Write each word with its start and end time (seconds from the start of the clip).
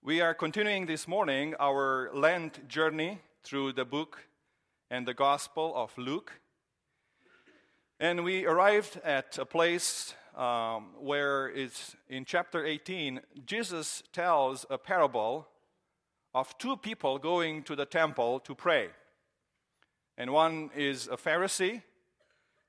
We 0.00 0.20
are 0.20 0.32
continuing 0.32 0.86
this 0.86 1.08
morning 1.08 1.56
our 1.58 2.10
Lent 2.14 2.68
journey 2.68 3.18
through 3.42 3.72
the 3.72 3.84
book 3.84 4.28
and 4.90 5.06
the 5.06 5.12
Gospel 5.12 5.72
of 5.74 5.98
Luke. 5.98 6.40
And 7.98 8.22
we 8.22 8.46
arrived 8.46 9.00
at 9.04 9.36
a 9.38 9.44
place 9.44 10.14
um, 10.36 10.90
where 11.00 11.48
it's 11.48 11.96
in 12.08 12.24
chapter 12.24 12.64
18, 12.64 13.20
Jesus 13.44 14.04
tells 14.12 14.64
a 14.70 14.78
parable 14.78 15.48
of 16.32 16.56
two 16.58 16.76
people 16.76 17.18
going 17.18 17.64
to 17.64 17.74
the 17.74 17.84
temple 17.84 18.38
to 18.40 18.54
pray. 18.54 18.90
And 20.16 20.32
one 20.32 20.70
is 20.76 21.08
a 21.08 21.16
Pharisee, 21.16 21.82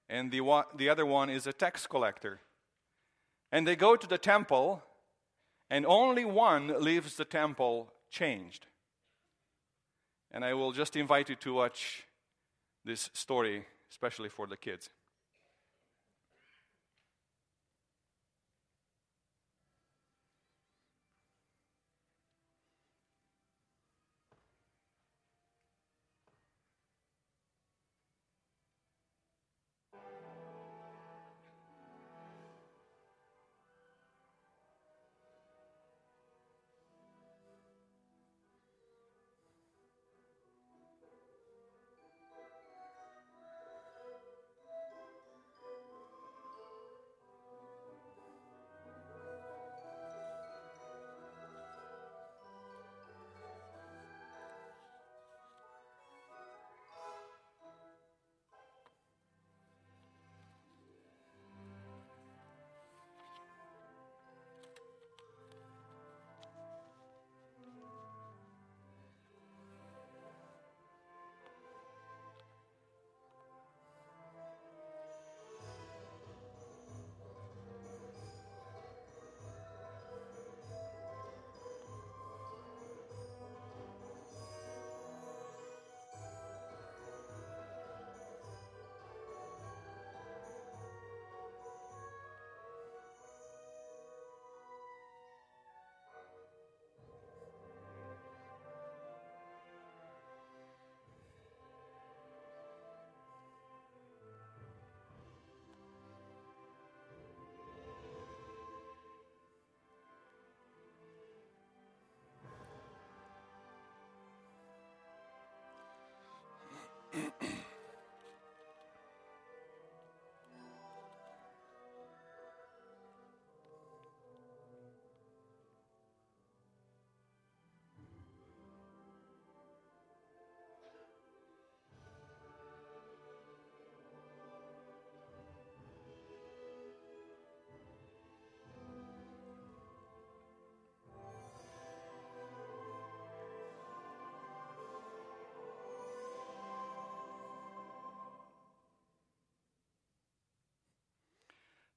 and 0.10 0.32
the, 0.32 0.42
one, 0.42 0.66
the 0.76 0.90
other 0.90 1.06
one 1.06 1.30
is 1.30 1.46
a 1.46 1.54
tax 1.54 1.86
collector. 1.86 2.40
And 3.52 3.68
they 3.68 3.76
go 3.76 3.96
to 3.96 4.08
the 4.08 4.18
temple, 4.18 4.82
and 5.70 5.86
only 5.86 6.26
one 6.26 6.82
leaves 6.82 7.16
the 7.16 7.26
temple 7.26 7.92
changed. 8.10 8.66
And 10.32 10.44
I 10.46 10.54
will 10.54 10.72
just 10.72 10.96
invite 10.96 11.30
you 11.30 11.36
to 11.36 11.54
watch 11.54 12.06
this 12.86 13.10
story, 13.14 13.66
especially 13.90 14.30
for 14.30 14.48
the 14.48 14.58
kids. 14.58 14.90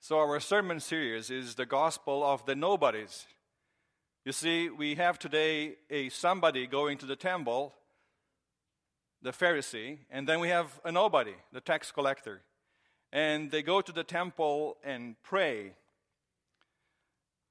So, 0.05 0.19
our 0.19 0.41
sermon 0.41 0.81
series 0.81 1.31
is 1.31 1.55
the 1.55 1.65
gospel 1.65 2.25
of 2.25 2.45
the 2.45 2.57
nobodies. 2.57 3.25
You 4.25 4.33
see, 4.33 4.69
we 4.69 4.97
have 4.97 5.17
today 5.17 5.77
a 5.91 6.09
somebody 6.09 6.67
going 6.67 6.99
to 6.99 7.07
the 7.07 7.15
temple, 7.15 7.73
the 9.23 9.31
Pharisee, 9.31 9.99
and 10.11 10.29
then 10.29 10.41
we 10.41 10.49
have 10.49 10.81
a 10.85 10.91
nobody, 10.91 11.35
the 11.53 11.61
tax 11.61 11.93
collector. 11.93 12.41
And 13.13 13.53
they 13.53 13.63
go 13.63 13.81
to 13.81 13.93
the 13.93 14.03
temple 14.03 14.77
and 14.83 15.15
pray. 15.23 15.75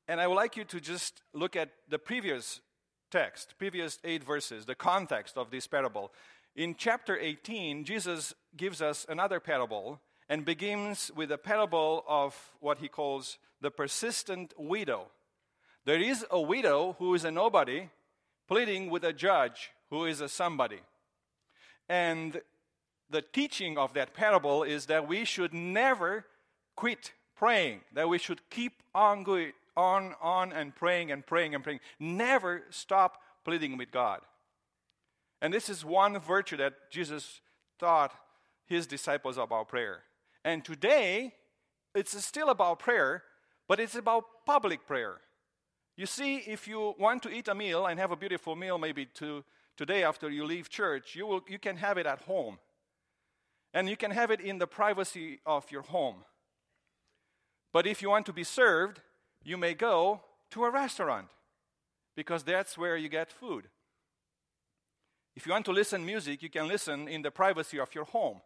And 0.10 0.20
I 0.20 0.28
would 0.28 0.36
like 0.36 0.58
you 0.58 0.66
to 0.66 0.82
just 0.82 1.22
look 1.34 1.56
at 1.56 1.70
the 1.88 2.00
previous 2.00 2.60
text, 3.12 3.56
previous 3.60 3.98
eight 4.04 4.26
verses, 4.26 4.66
the 4.66 4.76
context 4.76 5.38
of 5.38 5.52
this 5.52 5.68
parable. 5.68 6.12
In 6.58 6.76
chapter 6.78 7.18
18, 7.18 7.86
Jesus 7.86 8.34
gives 8.58 8.82
us 8.82 9.06
another 9.08 9.40
parable 9.40 10.02
and 10.32 10.46
begins 10.46 11.12
with 11.14 11.30
a 11.30 11.38
parable 11.38 12.06
of 12.08 12.54
what 12.62 12.78
he 12.78 12.88
calls 12.88 13.38
the 13.60 13.70
persistent 13.70 14.54
widow. 14.58 15.08
There 15.84 16.00
is 16.00 16.26
a 16.32 16.40
widow 16.40 16.96
who 17.00 17.14
is 17.14 17.26
a 17.26 17.32
nobody 17.32 17.90
pleading 18.48 18.90
with 18.90 19.04
a 19.04 19.12
judge 19.12 19.72
who 19.90 20.06
is 20.06 20.22
a 20.22 20.30
somebody. 20.30 20.80
And 21.90 22.40
the 23.10 23.22
teaching 23.22 23.78
of 23.78 23.94
that 23.96 24.14
parable 24.14 24.64
is 24.64 24.86
that 24.86 25.06
we 25.06 25.26
should 25.26 25.54
never 25.54 26.26
quit 26.78 27.12
praying, 27.36 27.82
that 27.92 28.08
we 28.08 28.18
should 28.18 28.50
keep 28.50 28.82
on 28.96 29.24
going 29.24 29.52
on, 29.76 30.16
on 30.22 30.54
and 30.54 30.74
praying 30.74 31.12
and 31.12 31.26
praying 31.26 31.56
and 31.56 31.62
praying. 31.62 31.82
Never 32.00 32.64
stop 32.70 33.22
pleading 33.44 33.76
with 33.78 33.92
God. 33.92 34.22
And 35.42 35.54
this 35.54 35.68
is 35.68 35.84
one 35.84 36.18
virtue 36.20 36.56
that 36.56 36.90
Jesus 36.90 37.42
taught 37.78 38.14
his 38.66 38.88
disciples 38.88 39.38
about 39.38 39.68
prayer. 39.68 40.04
And 40.44 40.64
today, 40.66 41.34
it's 41.94 42.24
still 42.24 42.50
about 42.50 42.80
prayer, 42.80 43.24
but 43.68 43.80
it's 43.80 43.96
about 43.96 44.26
public 44.46 44.86
prayer. 44.88 45.18
You 45.98 46.06
see, 46.06 46.38
if 46.38 46.68
you 46.68 46.96
want 46.98 47.22
to 47.24 47.30
eat 47.30 47.48
a 47.48 47.56
meal 47.56 47.86
and 47.86 48.00
have 48.00 48.12
a 48.12 48.16
beautiful 48.16 48.56
meal, 48.56 48.78
maybe 48.78 49.06
to, 49.16 49.44
today 49.78 50.04
after 50.04 50.30
you 50.30 50.46
leave 50.46 50.70
church, 50.70 51.16
you, 51.16 51.28
will, 51.28 51.42
you 51.48 51.60
can 51.60 51.78
have 51.78 51.98
it 51.98 52.06
at 52.06 52.22
home. 52.22 52.58
And 53.74 53.88
you 53.88 53.96
can 53.96 54.12
have 54.12 54.32
it 54.32 54.42
in 54.42 54.58
the 54.58 54.68
privacy 54.68 55.40
of 55.46 55.70
your 55.72 55.84
home. 55.84 56.24
But 57.72 57.88
if 57.88 58.02
you 58.02 58.10
want 58.10 58.26
to 58.26 58.34
be 58.34 58.44
served, 58.44 59.00
you 59.44 59.58
may 59.58 59.74
go 59.74 60.22
to 60.52 60.66
a 60.66 60.70
restaurant 60.70 61.28
because 62.16 62.44
that's 62.44 62.78
where 62.78 62.98
you 62.98 63.08
get 63.08 63.32
food. 63.32 63.68
If 65.36 65.46
you 65.46 65.54
want 65.54 65.66
to 65.66 65.72
listen 65.72 66.06
music, 66.06 66.44
you 66.44 66.50
can 66.50 66.68
listen 66.68 67.08
in 67.08 67.22
the 67.22 67.32
privacy 67.32 67.80
of 67.80 67.96
your 67.96 68.04
home. 68.06 68.42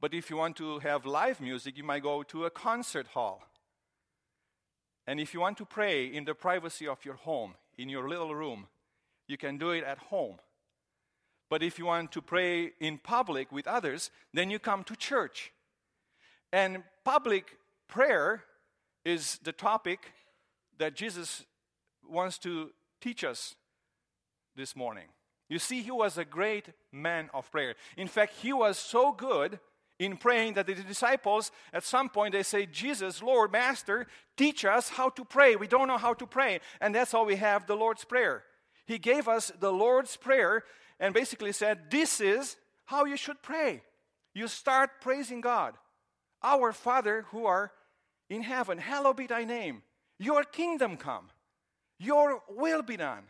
But 0.00 0.14
if 0.14 0.30
you 0.30 0.36
want 0.36 0.56
to 0.56 0.78
have 0.78 1.06
live 1.06 1.40
music, 1.40 1.76
you 1.76 1.84
might 1.84 2.02
go 2.02 2.22
to 2.22 2.44
a 2.44 2.50
concert 2.50 3.08
hall. 3.08 3.42
And 5.06 5.18
if 5.18 5.34
you 5.34 5.40
want 5.40 5.58
to 5.58 5.64
pray 5.64 6.06
in 6.06 6.24
the 6.24 6.34
privacy 6.34 6.86
of 6.86 7.04
your 7.04 7.14
home, 7.14 7.54
in 7.76 7.88
your 7.88 8.08
little 8.08 8.34
room, 8.34 8.66
you 9.26 9.36
can 9.36 9.58
do 9.58 9.70
it 9.70 9.84
at 9.84 9.98
home. 9.98 10.36
But 11.50 11.62
if 11.62 11.78
you 11.78 11.86
want 11.86 12.12
to 12.12 12.22
pray 12.22 12.72
in 12.78 12.98
public 12.98 13.50
with 13.50 13.66
others, 13.66 14.10
then 14.34 14.50
you 14.50 14.58
come 14.58 14.84
to 14.84 14.94
church. 14.94 15.52
And 16.52 16.82
public 17.04 17.56
prayer 17.88 18.44
is 19.04 19.38
the 19.42 19.52
topic 19.52 20.12
that 20.78 20.94
Jesus 20.94 21.44
wants 22.06 22.38
to 22.38 22.70
teach 23.00 23.24
us 23.24 23.54
this 24.56 24.76
morning. 24.76 25.06
You 25.48 25.58
see, 25.58 25.82
he 25.82 25.90
was 25.90 26.18
a 26.18 26.24
great 26.24 26.66
man 26.92 27.30
of 27.32 27.50
prayer. 27.50 27.74
In 27.96 28.08
fact, 28.08 28.34
he 28.42 28.52
was 28.52 28.78
so 28.78 29.12
good 29.12 29.58
in 29.98 30.16
praying 30.16 30.54
that 30.54 30.66
the 30.66 30.74
disciples, 30.74 31.50
at 31.72 31.84
some 31.84 32.08
point, 32.08 32.32
they 32.32 32.42
say, 32.42 32.66
Jesus, 32.66 33.22
Lord, 33.22 33.50
Master, 33.50 34.06
teach 34.36 34.64
us 34.64 34.90
how 34.90 35.08
to 35.10 35.24
pray. 35.24 35.56
We 35.56 35.66
don't 35.66 35.88
know 35.88 35.98
how 35.98 36.14
to 36.14 36.26
pray. 36.26 36.60
And 36.80 36.94
that's 36.94 37.12
how 37.12 37.24
we 37.24 37.36
have 37.36 37.66
the 37.66 37.74
Lord's 37.74 38.04
Prayer. 38.04 38.44
He 38.86 38.98
gave 38.98 39.28
us 39.28 39.50
the 39.58 39.72
Lord's 39.72 40.16
Prayer 40.16 40.64
and 41.00 41.12
basically 41.12 41.52
said, 41.52 41.90
This 41.90 42.20
is 42.20 42.56
how 42.84 43.04
you 43.04 43.16
should 43.16 43.42
pray. 43.42 43.82
You 44.34 44.46
start 44.46 45.00
praising 45.00 45.40
God. 45.40 45.74
Our 46.42 46.72
Father 46.72 47.26
who 47.30 47.46
are 47.46 47.72
in 48.30 48.42
heaven, 48.42 48.78
hallowed 48.78 49.16
be 49.16 49.26
thy 49.26 49.44
name. 49.44 49.82
Your 50.18 50.44
kingdom 50.44 50.96
come. 50.96 51.28
Your 51.98 52.42
will 52.48 52.82
be 52.82 52.96
done. 52.96 53.24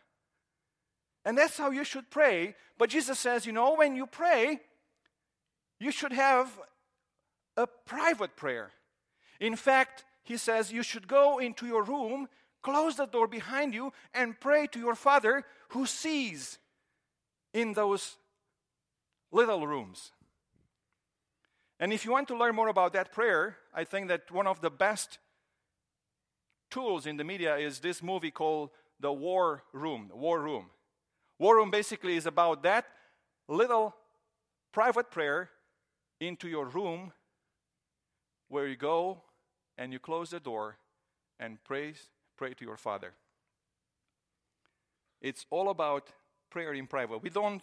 And 1.24 1.36
that's 1.36 1.56
how 1.56 1.70
you 1.70 1.84
should 1.84 2.10
pray. 2.10 2.54
But 2.76 2.90
Jesus 2.90 3.18
says, 3.18 3.46
you 3.46 3.52
know, 3.52 3.74
when 3.74 3.96
you 3.96 4.06
pray, 4.06 4.60
you 5.78 5.90
should 5.90 6.12
have 6.12 6.58
a 7.56 7.66
private 7.66 8.36
prayer. 8.36 8.70
In 9.40 9.56
fact, 9.56 10.04
he 10.22 10.36
says 10.36 10.72
you 10.72 10.82
should 10.82 11.08
go 11.08 11.38
into 11.38 11.66
your 11.66 11.82
room, 11.82 12.28
close 12.62 12.96
the 12.96 13.06
door 13.06 13.26
behind 13.26 13.74
you, 13.74 13.92
and 14.12 14.38
pray 14.38 14.66
to 14.68 14.78
your 14.78 14.94
Father 14.94 15.44
who 15.70 15.86
sees 15.86 16.58
in 17.54 17.72
those 17.72 18.16
little 19.30 19.66
rooms. 19.66 20.12
And 21.80 21.92
if 21.92 22.04
you 22.04 22.10
want 22.10 22.28
to 22.28 22.36
learn 22.36 22.54
more 22.54 22.68
about 22.68 22.92
that 22.94 23.12
prayer, 23.12 23.56
I 23.72 23.84
think 23.84 24.08
that 24.08 24.30
one 24.30 24.46
of 24.46 24.60
the 24.60 24.70
best 24.70 25.18
tools 26.70 27.06
in 27.06 27.16
the 27.16 27.24
media 27.24 27.56
is 27.56 27.78
this 27.78 28.02
movie 28.02 28.32
called 28.32 28.70
The 29.00 29.12
War 29.12 29.62
Room. 29.72 30.10
War 30.12 30.40
Room. 30.40 30.66
War 31.38 31.56
Room 31.56 31.70
basically 31.70 32.16
is 32.16 32.26
about 32.26 32.64
that 32.64 32.86
little 33.48 33.94
private 34.72 35.10
prayer 35.10 35.50
into 36.20 36.48
your 36.48 36.66
room 36.66 37.12
where 38.48 38.66
you 38.66 38.76
go 38.76 39.22
and 39.76 39.92
you 39.92 39.98
close 39.98 40.30
the 40.30 40.40
door 40.40 40.76
and 41.38 41.62
praise, 41.64 42.08
pray 42.36 42.54
to 42.54 42.64
your 42.64 42.76
Father. 42.76 43.12
It's 45.20 45.46
all 45.50 45.68
about 45.68 46.08
prayer 46.50 46.72
in 46.72 46.86
private. 46.86 47.22
We 47.22 47.30
don't 47.30 47.62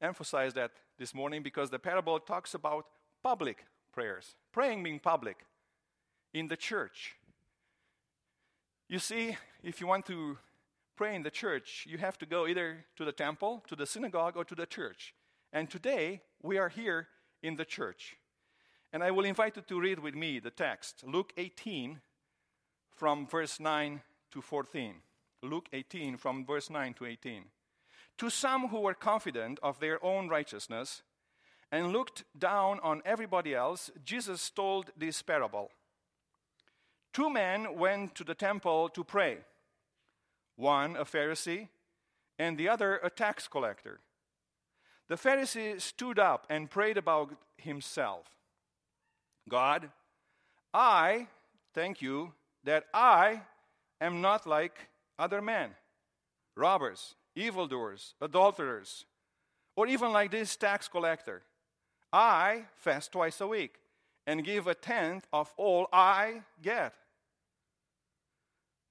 emphasize 0.00 0.54
that 0.54 0.72
this 0.98 1.14
morning 1.14 1.42
because 1.42 1.70
the 1.70 1.78
parable 1.78 2.18
talks 2.18 2.54
about 2.54 2.86
public 3.22 3.64
prayers, 3.92 4.34
praying 4.52 4.82
being 4.82 4.98
public 4.98 5.44
in 6.32 6.48
the 6.48 6.56
church. 6.56 7.16
You 8.88 8.98
see, 8.98 9.36
if 9.62 9.80
you 9.80 9.86
want 9.86 10.06
to 10.06 10.38
pray 10.96 11.14
in 11.14 11.22
the 11.22 11.30
church, 11.30 11.86
you 11.88 11.98
have 11.98 12.18
to 12.18 12.26
go 12.26 12.46
either 12.46 12.84
to 12.96 13.04
the 13.04 13.12
temple, 13.12 13.64
to 13.68 13.76
the 13.76 13.86
synagogue, 13.86 14.36
or 14.36 14.44
to 14.44 14.54
the 14.54 14.66
church. 14.66 15.14
And 15.52 15.70
today, 15.70 16.22
we 16.42 16.58
are 16.58 16.68
here 16.68 17.08
in 17.42 17.56
the 17.56 17.64
church. 17.64 18.16
And 18.92 19.02
I 19.02 19.10
will 19.10 19.24
invite 19.24 19.56
you 19.56 19.62
to 19.62 19.80
read 19.80 20.00
with 20.00 20.14
me 20.14 20.38
the 20.40 20.50
text, 20.50 21.04
Luke 21.06 21.32
18, 21.36 22.00
from 22.96 23.26
verse 23.26 23.60
9 23.60 24.02
to 24.32 24.42
14. 24.42 24.94
Luke 25.42 25.68
18, 25.72 26.16
from 26.16 26.44
verse 26.44 26.70
9 26.70 26.94
to 26.94 27.06
18. 27.06 27.44
To 28.18 28.30
some 28.30 28.68
who 28.68 28.80
were 28.80 28.94
confident 28.94 29.58
of 29.62 29.80
their 29.80 30.04
own 30.04 30.28
righteousness 30.28 31.02
and 31.72 31.92
looked 31.92 32.24
down 32.38 32.80
on 32.82 33.00
everybody 33.04 33.54
else, 33.54 33.90
Jesus 34.04 34.50
told 34.50 34.90
this 34.96 35.22
parable. 35.22 35.70
Two 37.12 37.30
men 37.30 37.78
went 37.78 38.14
to 38.16 38.24
the 38.24 38.34
temple 38.34 38.88
to 38.90 39.04
pray 39.04 39.38
one 40.60 40.94
a 40.94 41.04
Pharisee, 41.04 41.68
and 42.38 42.56
the 42.56 42.68
other 42.68 42.96
a 43.02 43.10
tax 43.10 43.48
collector. 43.48 44.00
The 45.10 45.16
Pharisee 45.16 45.80
stood 45.80 46.20
up 46.20 46.46
and 46.48 46.70
prayed 46.70 46.96
about 46.96 47.32
himself 47.56 48.26
God, 49.48 49.90
I 50.72 51.26
thank 51.74 52.00
you 52.00 52.32
that 52.62 52.84
I 52.94 53.40
am 54.00 54.20
not 54.20 54.46
like 54.46 54.88
other 55.18 55.42
men, 55.42 55.70
robbers, 56.56 57.16
evildoers, 57.34 58.14
adulterers, 58.20 59.04
or 59.74 59.88
even 59.88 60.12
like 60.12 60.30
this 60.30 60.54
tax 60.54 60.86
collector. 60.86 61.42
I 62.12 62.66
fast 62.76 63.10
twice 63.10 63.40
a 63.40 63.48
week 63.48 63.80
and 64.28 64.44
give 64.44 64.68
a 64.68 64.76
tenth 64.76 65.26
of 65.32 65.52
all 65.56 65.88
I 65.92 66.42
get. 66.62 66.94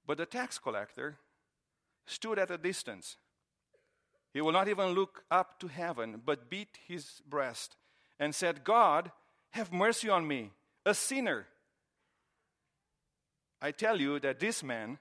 But 0.06 0.18
the 0.18 0.26
tax 0.26 0.58
collector 0.58 1.16
stood 2.06 2.38
at 2.38 2.50
a 2.50 2.58
distance 2.58 3.16
he 4.32 4.40
will 4.40 4.52
not 4.52 4.68
even 4.68 4.90
look 4.90 5.24
up 5.30 5.58
to 5.60 5.68
heaven, 5.68 6.22
but 6.24 6.50
beat 6.50 6.78
his 6.86 7.20
breast 7.28 7.76
and 8.18 8.34
said, 8.34 8.64
God, 8.64 9.10
have 9.50 9.72
mercy 9.72 10.08
on 10.08 10.26
me, 10.26 10.50
a 10.86 10.94
sinner. 10.94 11.46
I 13.60 13.72
tell 13.72 14.00
you 14.00 14.20
that 14.20 14.40
this 14.40 14.62
man, 14.62 14.98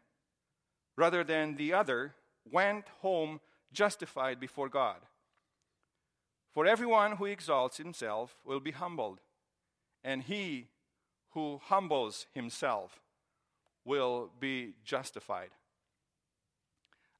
rather 0.97 1.23
than 1.23 1.55
the 1.55 1.73
other, 1.73 2.15
went 2.49 2.85
home 3.01 3.39
justified 3.71 4.39
before 4.39 4.69
God. 4.69 4.97
For 6.53 6.65
everyone 6.65 7.17
who 7.17 7.25
exalts 7.25 7.77
himself 7.77 8.35
will 8.43 8.59
be 8.59 8.71
humbled, 8.71 9.19
and 10.03 10.23
he 10.23 10.67
who 11.31 11.61
humbles 11.63 12.25
himself 12.33 12.99
will 13.85 14.31
be 14.39 14.73
justified. 14.83 15.51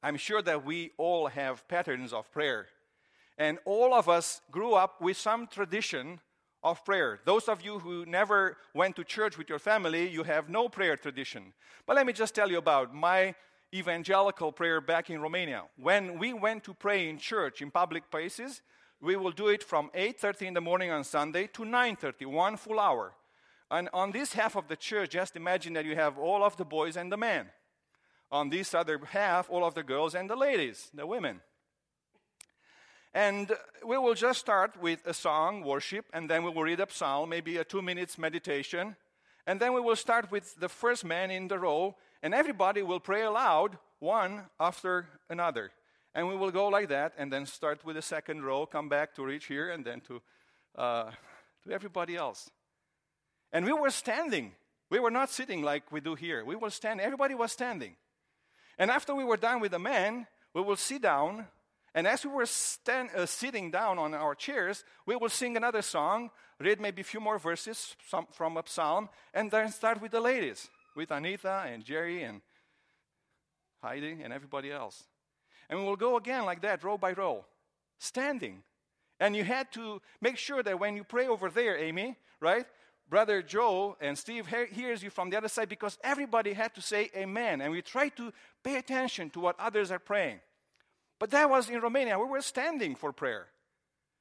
I'm 0.02 0.18
sure 0.18 0.42
that 0.42 0.66
we 0.66 0.92
all 0.98 1.28
have 1.28 1.68
patterns 1.68 2.14
of 2.14 2.32
prayer. 2.32 2.68
And 3.38 3.58
all 3.66 3.94
of 3.94 4.08
us 4.08 4.42
grew 4.52 4.74
up 4.74 5.02
with 5.02 5.18
some 5.18 5.48
tradition 5.48 6.20
of 6.64 6.84
prayer. 6.86 7.20
Those 7.26 7.48
of 7.48 7.62
you 7.62 7.80
who 7.80 8.06
never 8.06 8.58
went 8.74 8.96
to 8.98 9.04
church 9.04 9.38
with 9.38 9.50
your 9.50 9.60
family, 9.60 10.10
you 10.10 10.24
have 10.24 10.50
no 10.50 10.70
prayer 10.70 10.98
tradition. 10.98 11.54
But 11.86 11.96
let 11.96 12.06
me 12.06 12.14
just 12.14 12.36
tell 12.36 12.50
you 12.50 12.58
about 12.58 12.94
my 12.94 13.36
evangelical 13.74 14.52
prayer 14.52 14.82
back 14.82 15.10
in 15.10 15.22
Romania. 15.22 15.64
When 15.78 16.18
we 16.18 16.34
went 16.34 16.64
to 16.66 16.74
pray 16.74 17.10
in 17.10 17.18
church 17.18 17.62
in 17.62 17.72
public 17.72 18.10
places, 18.10 18.62
we 19.02 19.16
will 19.16 19.32
do 19.32 19.48
it 19.48 19.64
from 19.64 19.90
8:30 19.94 20.48
in 20.48 20.54
the 20.54 20.62
morning 20.62 20.92
on 20.92 21.04
Sunday 21.04 21.48
to 21.48 21.64
9:30, 21.64 22.26
one 22.26 22.58
full 22.58 22.80
hour. 22.80 23.14
And 23.72 23.90
on 23.94 24.12
this 24.12 24.34
half 24.34 24.56
of 24.56 24.68
the 24.68 24.76
church, 24.76 25.12
just 25.12 25.36
imagine 25.36 25.74
that 25.74 25.86
you 25.86 25.96
have 25.96 26.18
all 26.18 26.44
of 26.44 26.58
the 26.58 26.66
boys 26.66 26.98
and 26.98 27.12
the 27.12 27.18
men 27.18 27.52
on 28.32 28.50
this 28.50 28.74
other 28.74 29.00
half, 29.06 29.50
all 29.50 29.66
of 29.66 29.74
the 29.74 29.84
girls 29.84 30.16
and 30.16 30.30
the 30.30 30.36
ladies, 30.36 30.90
the 30.94 31.06
women. 31.06 31.42
And 33.14 33.52
we 33.84 33.98
will 33.98 34.14
just 34.14 34.40
start 34.40 34.80
with 34.80 35.06
a 35.06 35.14
song, 35.14 35.64
worship, 35.64 36.06
and 36.14 36.30
then 36.30 36.44
we 36.44 36.52
will 36.52 36.64
read 36.64 36.80
a 36.80 36.88
psalm, 36.90 37.30
maybe 37.30 37.58
a 37.58 37.64
two 37.64 37.82
minutes 37.82 38.18
meditation. 38.18 38.96
And 39.48 39.60
then 39.60 39.74
we 39.74 39.82
will 39.82 39.96
start 39.96 40.32
with 40.32 40.56
the 40.60 40.70
first 40.70 41.04
man 41.04 41.32
in 41.32 41.48
the 41.48 41.58
row, 41.58 41.96
and 42.22 42.36
everybody 42.36 42.84
will 42.84 43.00
pray 43.00 43.24
aloud, 43.24 43.80
one 43.98 44.44
after 44.60 45.08
another. 45.28 45.72
And 46.14 46.28
we 46.28 46.36
will 46.36 46.52
go 46.52 46.68
like 46.68 46.90
that, 46.90 47.14
and 47.18 47.34
then 47.34 47.48
start 47.48 47.84
with 47.84 47.96
the 47.96 48.02
second 48.04 48.44
row, 48.44 48.68
come 48.68 48.90
back 48.90 49.16
to 49.16 49.24
reach 49.24 49.46
here, 49.46 49.72
and 49.72 49.84
then 49.84 50.02
to, 50.02 50.22
uh, 50.76 51.12
to 51.64 51.72
everybody 51.72 52.16
else. 52.16 52.52
And 53.52 53.66
we 53.66 53.74
were 53.74 53.90
standing. 53.90 54.52
We 54.92 55.00
were 55.00 55.12
not 55.12 55.32
sitting 55.32 55.64
like 55.64 55.92
we 55.92 56.00
do 56.00 56.14
here. 56.14 56.46
We 56.46 56.56
were 56.56 56.70
standing. 56.70 57.04
Everybody 57.04 57.34
was 57.34 57.52
standing. 57.52 57.96
And 58.80 58.90
after 58.90 59.14
we 59.14 59.26
were 59.26 59.38
done 59.38 59.60
with 59.60 59.72
the 59.72 59.80
men, 59.80 60.26
we 60.54 60.62
will 60.62 60.78
sit 60.78 61.02
down. 61.02 61.46
And 61.94 62.08
as 62.08 62.26
we 62.26 62.32
were 62.32 62.46
stand, 62.46 63.10
uh, 63.16 63.26
sitting 63.26 63.72
down 63.72 64.00
on 64.00 64.14
our 64.14 64.34
chairs, 64.34 64.86
we 65.06 65.18
will 65.18 65.30
sing 65.30 65.58
another 65.58 65.82
song, 65.82 66.32
read 66.60 66.80
maybe 66.80 67.02
a 67.02 67.06
few 67.06 67.20
more 67.20 67.38
verses 67.38 67.96
some, 68.08 68.26
from 68.32 68.56
a 68.56 68.64
psalm, 68.66 69.10
and 69.34 69.52
then 69.52 69.70
start 69.72 70.02
with 70.02 70.12
the 70.12 70.22
ladies, 70.22 70.70
with 70.96 71.12
Anita 71.12 71.66
and 71.68 71.84
Jerry 71.84 72.24
and 72.24 72.42
Heidi 73.84 74.22
and 74.24 74.32
everybody 74.32 74.72
else. 74.72 75.04
And 75.70 75.80
we 75.80 75.86
will 75.86 75.98
go 75.98 76.16
again 76.16 76.46
like 76.46 76.62
that, 76.62 76.84
row 76.84 76.98
by 76.98 77.12
row, 77.12 77.46
standing. 77.98 78.64
And 79.20 79.36
you 79.36 79.44
had 79.44 79.72
to 79.74 80.02
make 80.22 80.38
sure 80.38 80.64
that 80.64 80.80
when 80.80 80.96
you 80.96 81.04
pray 81.04 81.28
over 81.28 81.50
there, 81.50 81.78
Amy, 81.78 82.16
right, 82.40 82.66
Brother 83.10 83.42
Joe 83.42 83.98
and 84.00 84.18
Steve 84.18 84.48
hears 84.72 85.02
you 85.02 85.10
from 85.10 85.32
the 85.32 85.38
other 85.38 85.48
side 85.48 85.68
because 85.68 85.98
everybody 86.04 86.54
had 86.54 86.76
to 86.76 86.82
say 86.82 87.10
amen. 87.16 87.60
And 87.60 87.72
we 87.72 87.82
try 87.82 88.10
to 88.10 88.32
pay 88.64 88.76
attention 88.78 89.30
to 89.32 89.40
what 89.40 89.60
others 89.60 89.92
are 89.92 90.00
praying. 90.00 90.40
But 91.20 91.32
that 91.32 91.50
was 91.50 91.70
in 91.70 91.80
Romania. 91.82 92.18
We 92.18 92.26
were 92.26 92.42
standing 92.42 92.96
for 92.96 93.12
prayer. 93.12 93.48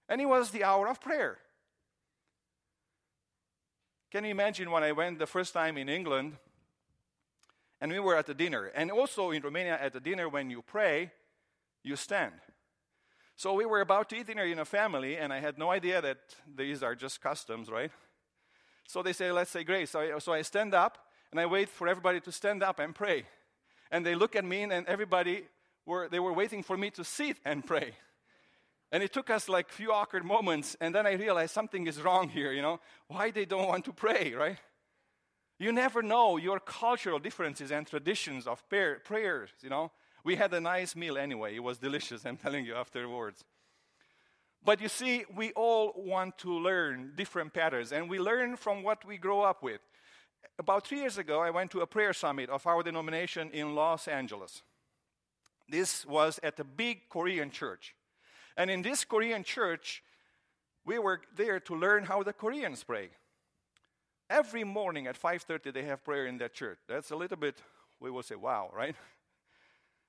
And 0.09 0.21
it 0.21 0.27
was 0.27 0.51
the 0.51 0.65
hour 0.65 0.89
of 0.89 1.01
prayer. 1.01 1.39
Can 4.11 4.25
you 4.25 4.31
imagine 4.31 4.71
when 4.71 4.83
I 4.83 4.93
went 4.93 5.19
the 5.19 5.27
first 5.27 5.53
time 5.53 5.77
in 5.77 5.89
England 5.89 6.37
and 7.81 7.93
we 7.93 8.01
were 8.01 8.17
at 8.17 8.27
the 8.27 8.35
dinner? 8.35 8.67
And 8.75 8.91
also 8.91 9.31
in 9.31 9.43
Romania, 9.43 9.79
at 9.81 9.93
the 9.93 10.01
dinner, 10.01 10.29
when 10.29 10.51
you 10.51 10.63
pray, 10.63 11.13
you 11.85 11.95
stand. 11.95 12.33
So 13.37 13.53
we 13.53 13.67
were 13.67 13.83
about 13.83 14.09
to 14.09 14.17
eat 14.17 14.27
dinner 14.27 14.45
in 14.45 14.59
a 14.59 14.65
family, 14.65 15.17
and 15.17 15.33
I 15.33 15.39
had 15.39 15.59
no 15.59 15.71
idea 15.71 16.03
that 16.03 16.19
these 16.57 16.83
are 16.83 16.97
just 16.97 17.21
customs, 17.21 17.71
right? 17.71 17.93
So 18.89 19.03
they 19.03 19.13
say, 19.13 19.31
let's 19.31 19.51
say 19.51 19.63
grace. 19.63 19.91
So 19.91 20.01
I, 20.01 20.19
so 20.19 20.33
I 20.33 20.43
stand 20.43 20.75
up 20.75 20.99
and 21.31 21.39
I 21.39 21.47
wait 21.47 21.69
for 21.69 21.87
everybody 21.87 22.21
to 22.21 22.33
stand 22.33 22.63
up 22.63 22.81
and 22.81 22.95
pray. 22.95 23.27
And 23.91 24.05
they 24.05 24.15
look 24.15 24.37
at 24.37 24.45
me 24.45 24.63
and 24.63 24.87
everybody 24.87 25.45
were, 25.87 26.09
they 26.09 26.21
were 26.21 26.33
waiting 26.33 26.63
for 26.63 26.77
me 26.77 26.91
to 26.91 27.05
sit 27.05 27.39
and 27.45 27.65
pray. 27.65 27.93
And 28.91 29.03
it 29.03 29.13
took 29.13 29.29
us 29.31 29.49
like 29.49 29.69
few 29.69 29.93
awkward 29.93 30.25
moments, 30.25 30.77
and 30.81 30.95
then 30.95 31.07
I 31.07 31.13
realized 31.13 31.53
something 31.53 31.87
is 31.87 32.01
wrong 32.01 32.29
here, 32.31 32.53
you 32.53 32.63
know? 32.63 32.81
Why 33.09 33.31
they 33.31 33.45
don't 33.45 33.69
want 33.69 33.85
to 33.85 33.93
pray, 33.93 34.33
right? 34.33 34.57
You 35.59 35.73
never 35.73 36.03
know 36.03 36.37
your 36.39 36.59
cultural 36.59 37.19
differences 37.19 37.71
and 37.71 37.87
traditions 37.87 38.47
of 38.47 38.67
prayer, 38.69 39.01
prayers, 39.05 39.51
you 39.61 39.69
know? 39.69 39.91
We 40.25 40.37
had 40.37 40.55
a 40.55 40.61
nice 40.61 40.97
meal 40.97 41.19
anyway. 41.19 41.55
It 41.57 41.63
was 41.63 41.79
delicious, 41.79 42.25
I'm 42.27 42.39
telling 42.39 42.65
you 42.65 42.75
afterwards. 42.75 43.45
But 44.65 44.81
you 44.81 44.89
see, 44.89 45.25
we 45.35 45.53
all 45.53 45.93
want 45.97 46.39
to 46.39 46.59
learn 46.59 47.13
different 47.15 47.53
patterns, 47.53 47.93
and 47.93 48.09
we 48.09 48.19
learn 48.19 48.57
from 48.57 48.83
what 48.83 49.05
we 49.05 49.19
grow 49.19 49.43
up 49.43 49.63
with. 49.63 49.81
About 50.59 50.87
three 50.87 51.01
years 51.01 51.19
ago, 51.19 51.41
I 51.41 51.51
went 51.51 51.71
to 51.73 51.81
a 51.81 51.87
prayer 51.87 52.13
summit 52.13 52.51
of 52.51 52.67
our 52.67 52.83
denomination 52.83 53.51
in 53.53 53.75
Los 53.75 54.09
Angeles. 54.09 54.63
This 55.69 56.05
was 56.07 56.41
at 56.43 56.59
a 56.59 56.65
big 56.65 57.09
Korean 57.09 57.51
church. 57.51 57.95
And 58.57 58.71
in 58.71 58.83
this 58.83 59.05
Korean 59.05 59.45
church, 59.45 60.03
we 60.85 60.99
were 60.99 61.21
there 61.37 61.61
to 61.61 61.77
learn 61.77 62.05
how 62.05 62.23
the 62.23 62.33
Koreans 62.33 62.83
pray. 62.83 63.11
Every 64.31 64.65
morning 64.65 65.07
at 65.07 65.17
5:30 65.17 65.73
they 65.73 65.85
have 65.85 66.05
prayer 66.05 66.27
in 66.27 66.39
that 66.39 66.55
church. 66.55 66.79
That's 66.87 67.11
a 67.11 67.17
little 67.17 67.37
bit 67.37 67.63
we 68.01 68.11
will 68.11 68.23
say 68.23 68.37
wow, 68.37 68.71
right? 68.75 68.97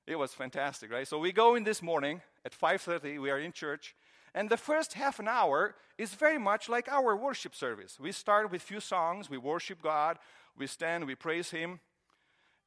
It 0.07 0.17
was 0.17 0.33
fantastic, 0.33 0.91
right? 0.91 1.07
So 1.07 1.19
we 1.19 1.31
go 1.31 1.53
in 1.53 1.63
this 1.63 1.81
morning 1.83 2.21
at 2.43 2.53
5:30 2.53 3.19
we 3.19 3.29
are 3.29 3.39
in 3.39 3.51
church 3.51 3.95
and 4.33 4.49
the 4.49 4.57
first 4.57 4.93
half 4.93 5.19
an 5.19 5.27
hour 5.27 5.75
is 5.97 6.13
very 6.13 6.37
much 6.37 6.69
like 6.69 6.87
our 6.87 7.15
worship 7.15 7.55
service. 7.55 7.99
We 7.99 8.11
start 8.11 8.51
with 8.51 8.61
few 8.61 8.79
songs, 8.79 9.29
we 9.29 9.37
worship 9.37 9.81
God, 9.81 10.17
we 10.57 10.67
stand, 10.67 11.05
we 11.05 11.15
praise 11.15 11.51
him. 11.51 11.79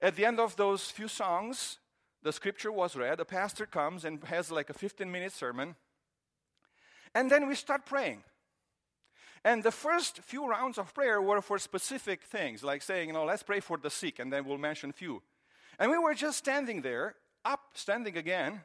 At 0.00 0.16
the 0.16 0.24
end 0.24 0.40
of 0.40 0.56
those 0.56 0.90
few 0.90 1.08
songs, 1.08 1.78
the 2.22 2.32
scripture 2.32 2.72
was 2.72 2.96
read, 2.96 3.20
a 3.20 3.24
pastor 3.24 3.66
comes 3.66 4.04
and 4.04 4.22
has 4.24 4.50
like 4.50 4.70
a 4.70 4.74
15 4.74 5.10
minute 5.10 5.32
sermon, 5.32 5.76
and 7.14 7.30
then 7.30 7.48
we 7.48 7.54
start 7.54 7.86
praying. 7.86 8.22
And 9.44 9.62
the 9.62 9.72
first 9.72 10.20
few 10.22 10.46
rounds 10.46 10.78
of 10.78 10.94
prayer 10.94 11.20
were 11.20 11.42
for 11.42 11.58
specific 11.58 12.22
things, 12.22 12.62
like 12.62 12.80
saying, 12.80 13.08
you 13.08 13.12
know, 13.12 13.24
let's 13.24 13.42
pray 13.42 13.60
for 13.60 13.76
the 13.76 13.90
sick, 13.90 14.18
and 14.20 14.32
then 14.32 14.44
we'll 14.44 14.58
mention 14.58 14.92
few. 14.92 15.22
And 15.78 15.90
we 15.90 15.98
were 15.98 16.14
just 16.14 16.38
standing 16.38 16.82
there, 16.82 17.16
up, 17.44 17.60
standing 17.74 18.16
again, 18.16 18.60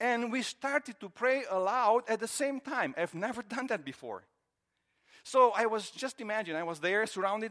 and 0.00 0.30
we 0.30 0.42
started 0.42 1.00
to 1.00 1.08
pray 1.08 1.44
aloud 1.50 2.02
at 2.08 2.20
the 2.20 2.28
same 2.28 2.60
time. 2.60 2.94
I've 2.96 3.14
never 3.14 3.42
done 3.48 3.66
that 3.68 3.84
before. 3.84 4.24
So 5.22 5.52
I 5.56 5.66
was 5.66 5.90
just 5.90 6.20
imagine 6.20 6.54
I 6.54 6.62
was 6.62 6.78
there 6.78 7.04
surrounded, 7.04 7.50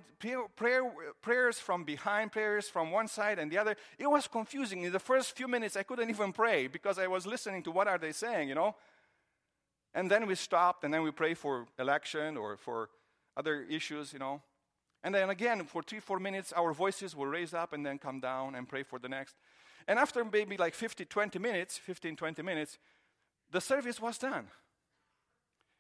prayer, 0.56 0.84
prayers 1.22 1.60
from 1.60 1.84
behind, 1.84 2.32
prayers 2.32 2.70
from 2.70 2.90
one 2.90 3.10
side 3.10 3.38
and 3.38 3.52
the 3.52 3.58
other. 3.58 3.76
It 4.00 4.10
was 4.10 4.28
confusing. 4.28 4.84
In 4.84 4.94
the 4.94 5.00
first 5.00 5.36
few 5.36 5.50
minutes, 5.50 5.76
I 5.76 5.84
couldn't 5.84 6.10
even 6.10 6.32
pray 6.32 6.68
because 6.68 6.98
I 6.98 7.08
was 7.08 7.26
listening 7.26 7.64
to 7.64 7.72
what 7.72 7.90
are 7.90 7.98
they 7.98 8.14
saying, 8.14 8.48
you 8.48 8.56
know. 8.56 8.76
And 9.94 10.10
then 10.10 10.26
we 10.26 10.36
stopped 10.36 10.86
and 10.86 10.94
then 10.94 11.04
we 11.04 11.12
pray 11.12 11.34
for 11.34 11.68
election 11.78 12.38
or 12.38 12.56
for 12.56 12.90
other 13.36 13.66
issues, 13.70 14.14
you 14.14 14.20
know. 14.20 14.42
And 15.04 15.14
then 15.14 15.30
again, 15.30 15.66
for 15.66 15.84
three, 15.84 16.00
four 16.00 16.20
minutes, 16.20 16.54
our 16.54 16.74
voices 16.74 17.14
will 17.14 17.28
raise 17.28 17.54
up 17.54 17.74
and 17.74 17.86
then 17.86 18.00
come 18.00 18.22
down 18.22 18.56
and 18.56 18.70
pray 18.70 18.84
for 18.84 19.00
the 19.00 19.10
next. 19.10 19.36
And 19.88 20.00
after 20.00 20.24
maybe 20.26 20.58
like 20.58 20.74
50, 20.74 21.06
20 21.06 21.40
minutes, 21.40 21.78
15, 21.78 22.16
20 22.16 22.42
minutes, 22.42 22.78
the 23.52 23.62
service 23.62 24.02
was 24.02 24.18
done. 24.18 24.48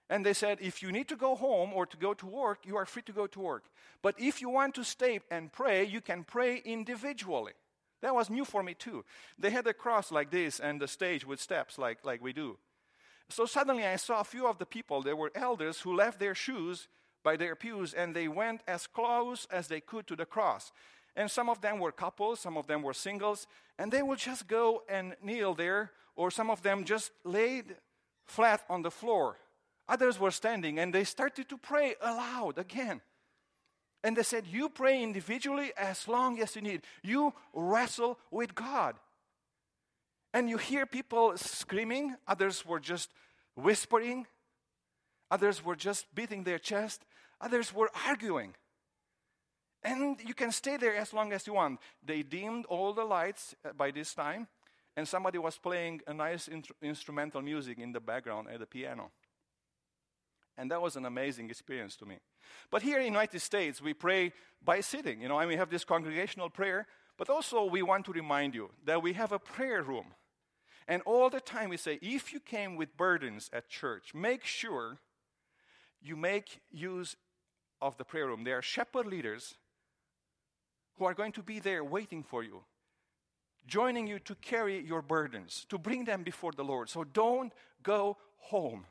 And 0.09 0.25
they 0.25 0.33
said, 0.33 0.59
if 0.61 0.83
you 0.83 0.91
need 0.91 1.07
to 1.07 1.15
go 1.15 1.35
home 1.35 1.73
or 1.73 1.85
to 1.87 1.97
go 1.97 2.13
to 2.13 2.25
work, 2.27 2.59
you 2.63 2.77
are 2.77 2.85
free 2.85 3.01
to 3.03 3.11
go 3.11 3.25
to 3.25 3.39
work. 3.39 3.63
But 4.03 4.15
if 4.19 4.39
you 4.39 4.49
want 4.49 4.75
to 4.75 4.83
stay 4.83 5.19
and 5.31 5.51
pray, 5.51 5.83
you 5.83 5.99
can 5.99 6.23
pray 6.23 6.61
individually. 6.63 7.53
That 8.01 8.13
was 8.13 8.29
new 8.29 8.45
for 8.45 8.61
me 8.61 8.75
too. 8.75 9.03
They 9.39 9.49
had 9.49 9.65
a 9.65 9.73
cross 9.73 10.11
like 10.11 10.29
this 10.29 10.59
and 10.59 10.79
the 10.79 10.87
stage 10.87 11.25
with 11.25 11.41
steps 11.41 11.79
like, 11.79 12.05
like 12.05 12.21
we 12.21 12.33
do. 12.33 12.57
So 13.29 13.47
suddenly 13.47 13.83
I 13.83 13.95
saw 13.95 14.19
a 14.19 14.25
few 14.25 14.45
of 14.47 14.59
the 14.59 14.65
people, 14.67 15.01
there 15.01 15.15
were 15.15 15.31
elders 15.33 15.81
who 15.81 15.95
left 15.95 16.19
their 16.19 16.35
shoes 16.35 16.87
by 17.23 17.35
their 17.35 17.55
pews 17.55 17.93
and 17.95 18.15
they 18.15 18.27
went 18.27 18.61
as 18.67 18.85
close 18.85 19.47
as 19.49 19.67
they 19.67 19.79
could 19.81 20.05
to 20.05 20.15
the 20.15 20.27
cross. 20.27 20.71
And 21.15 21.31
some 21.31 21.49
of 21.49 21.61
them 21.61 21.79
were 21.79 21.91
couples, 21.91 22.41
some 22.41 22.57
of 22.57 22.67
them 22.67 22.81
were 22.81 22.93
singles, 22.93 23.47
and 23.77 23.91
they 23.91 24.01
would 24.01 24.19
just 24.19 24.47
go 24.47 24.83
and 24.89 25.15
kneel 25.23 25.53
there, 25.53 25.91
or 26.15 26.29
some 26.29 26.49
of 26.49 26.61
them 26.61 26.83
just 26.83 27.11
laid 27.23 27.75
flat 28.25 28.63
on 28.69 28.81
the 28.81 28.91
floor 28.91 29.37
Others 29.87 30.19
were 30.19 30.31
standing 30.31 30.79
and 30.79 30.93
they 30.93 31.03
started 31.03 31.47
to 31.49 31.57
pray 31.57 31.95
aloud 32.01 32.57
again. 32.57 33.01
And 34.03 34.17
they 34.17 34.23
said, 34.23 34.45
You 34.47 34.69
pray 34.69 35.01
individually 35.01 35.71
as 35.77 36.07
long 36.07 36.39
as 36.41 36.55
you 36.55 36.61
need. 36.61 36.81
You 37.03 37.33
wrestle 37.53 38.19
with 38.31 38.55
God. 38.55 38.95
And 40.33 40.49
you 40.49 40.57
hear 40.57 40.85
people 40.85 41.37
screaming, 41.37 42.15
others 42.27 42.65
were 42.65 42.79
just 42.79 43.09
whispering, 43.55 44.27
others 45.31 45.63
were 45.63 45.77
just 45.77 46.13
beating 46.13 46.43
their 46.43 46.59
chest, 46.59 47.05
others 47.39 47.73
were 47.73 47.89
arguing. 48.05 48.53
And 49.85 50.19
you 50.25 50.33
can 50.33 50.51
stay 50.51 50.77
there 50.77 50.95
as 50.95 51.13
long 51.13 51.31
as 51.31 51.45
you 51.45 51.53
want. 51.53 51.79
They 52.03 52.23
dimmed 52.23 52.65
all 52.65 52.91
the 52.91 53.05
lights 53.05 53.53
uh, 53.63 53.71
by 53.73 53.91
this 53.91 54.15
time, 54.15 54.47
and 54.97 55.07
somebody 55.07 55.37
was 55.37 55.59
playing 55.59 56.01
a 56.07 56.13
nice 56.13 56.47
in- 56.47 56.63
instrumental 56.81 57.41
music 57.43 57.77
in 57.77 57.91
the 57.91 57.99
background 57.99 58.47
at 58.51 58.59
the 58.59 58.65
piano. 58.65 59.11
And 60.57 60.71
that 60.71 60.81
was 60.81 60.95
an 60.95 61.05
amazing 61.05 61.51
experience 61.51 61.95
to 61.97 62.05
me. 62.05 62.17
But 62.71 62.81
here 62.81 62.97
in 62.97 63.03
the 63.03 63.09
United 63.09 63.39
States, 63.41 63.79
we 63.79 63.93
pray 63.93 64.33
by 64.63 64.81
sitting, 64.81 65.21
you 65.21 65.27
know, 65.27 65.37
and 65.37 65.47
we 65.47 65.55
have 65.55 65.69
this 65.69 65.85
congregational 65.85 66.49
prayer, 66.49 66.87
but 67.15 67.29
also 67.29 67.65
we 67.65 67.83
want 67.83 68.05
to 68.05 68.11
remind 68.11 68.55
you 68.55 68.71
that 68.85 69.03
we 69.03 69.13
have 69.13 69.31
a 69.31 69.39
prayer 69.39 69.83
room. 69.83 70.15
And 70.87 71.03
all 71.03 71.29
the 71.29 71.41
time 71.41 71.69
we 71.69 71.77
say, 71.77 71.99
if 72.01 72.33
you 72.33 72.39
came 72.39 72.75
with 72.75 72.97
burdens 72.97 73.51
at 73.53 73.69
church, 73.69 74.15
make 74.15 74.45
sure 74.45 74.97
you 76.01 76.15
make 76.15 76.61
use 76.71 77.15
of 77.81 77.97
the 77.97 78.05
prayer 78.05 78.27
room. 78.27 78.45
There 78.45 78.57
are 78.57 78.63
shepherd 78.63 79.05
leaders 79.05 79.55
who 80.97 81.05
are 81.05 81.13
going 81.13 81.31
to 81.33 81.43
be 81.43 81.59
there 81.59 81.83
waiting 81.83 82.23
for 82.23 82.43
you, 82.43 82.63
joining 83.67 84.07
you 84.07 84.19
to 84.19 84.35
carry 84.35 84.79
your 84.79 85.01
burdens, 85.01 85.65
to 85.69 85.77
bring 85.77 86.05
them 86.05 86.23
before 86.23 86.51
the 86.51 86.63
Lord. 86.63 86.89
So 86.89 87.03
don't 87.03 87.51
go 87.83 88.17
home 88.37 88.85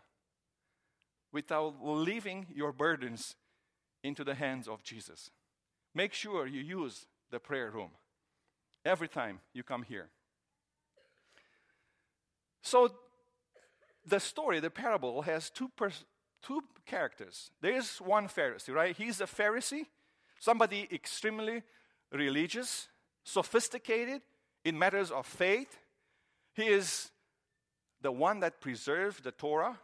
without 1.32 1.74
leaving 1.82 2.46
your 2.54 2.72
burdens 2.72 3.36
into 4.02 4.24
the 4.24 4.34
hands 4.34 4.68
of 4.68 4.82
Jesus. 4.82 5.30
Make 5.94 6.12
sure 6.12 6.46
you 6.46 6.60
use 6.60 7.06
the 7.30 7.40
prayer 7.40 7.70
room 7.70 7.90
every 8.84 9.08
time 9.08 9.40
you 9.52 9.62
come 9.62 9.82
here. 9.82 10.08
So, 12.62 12.90
the 14.06 14.20
story, 14.20 14.60
the 14.60 14.70
parable, 14.70 15.22
has 15.22 15.50
two, 15.50 15.70
pers- 15.76 16.04
two 16.42 16.62
characters. 16.86 17.50
There 17.60 17.76
is 17.76 17.96
one 17.98 18.28
Pharisee, 18.28 18.74
right? 18.74 18.96
He's 18.96 19.20
a 19.20 19.26
Pharisee, 19.26 19.86
somebody 20.38 20.88
extremely 20.92 21.62
religious, 22.14 22.88
sophisticated 23.24 24.22
in 24.64 24.78
matters 24.78 25.10
of 25.10 25.26
faith. 25.26 25.78
He 26.54 26.64
is 26.64 27.10
the 28.00 28.12
one 28.12 28.40
that 28.40 28.60
preserved 28.60 29.24
the 29.24 29.32
Torah, 29.32 29.78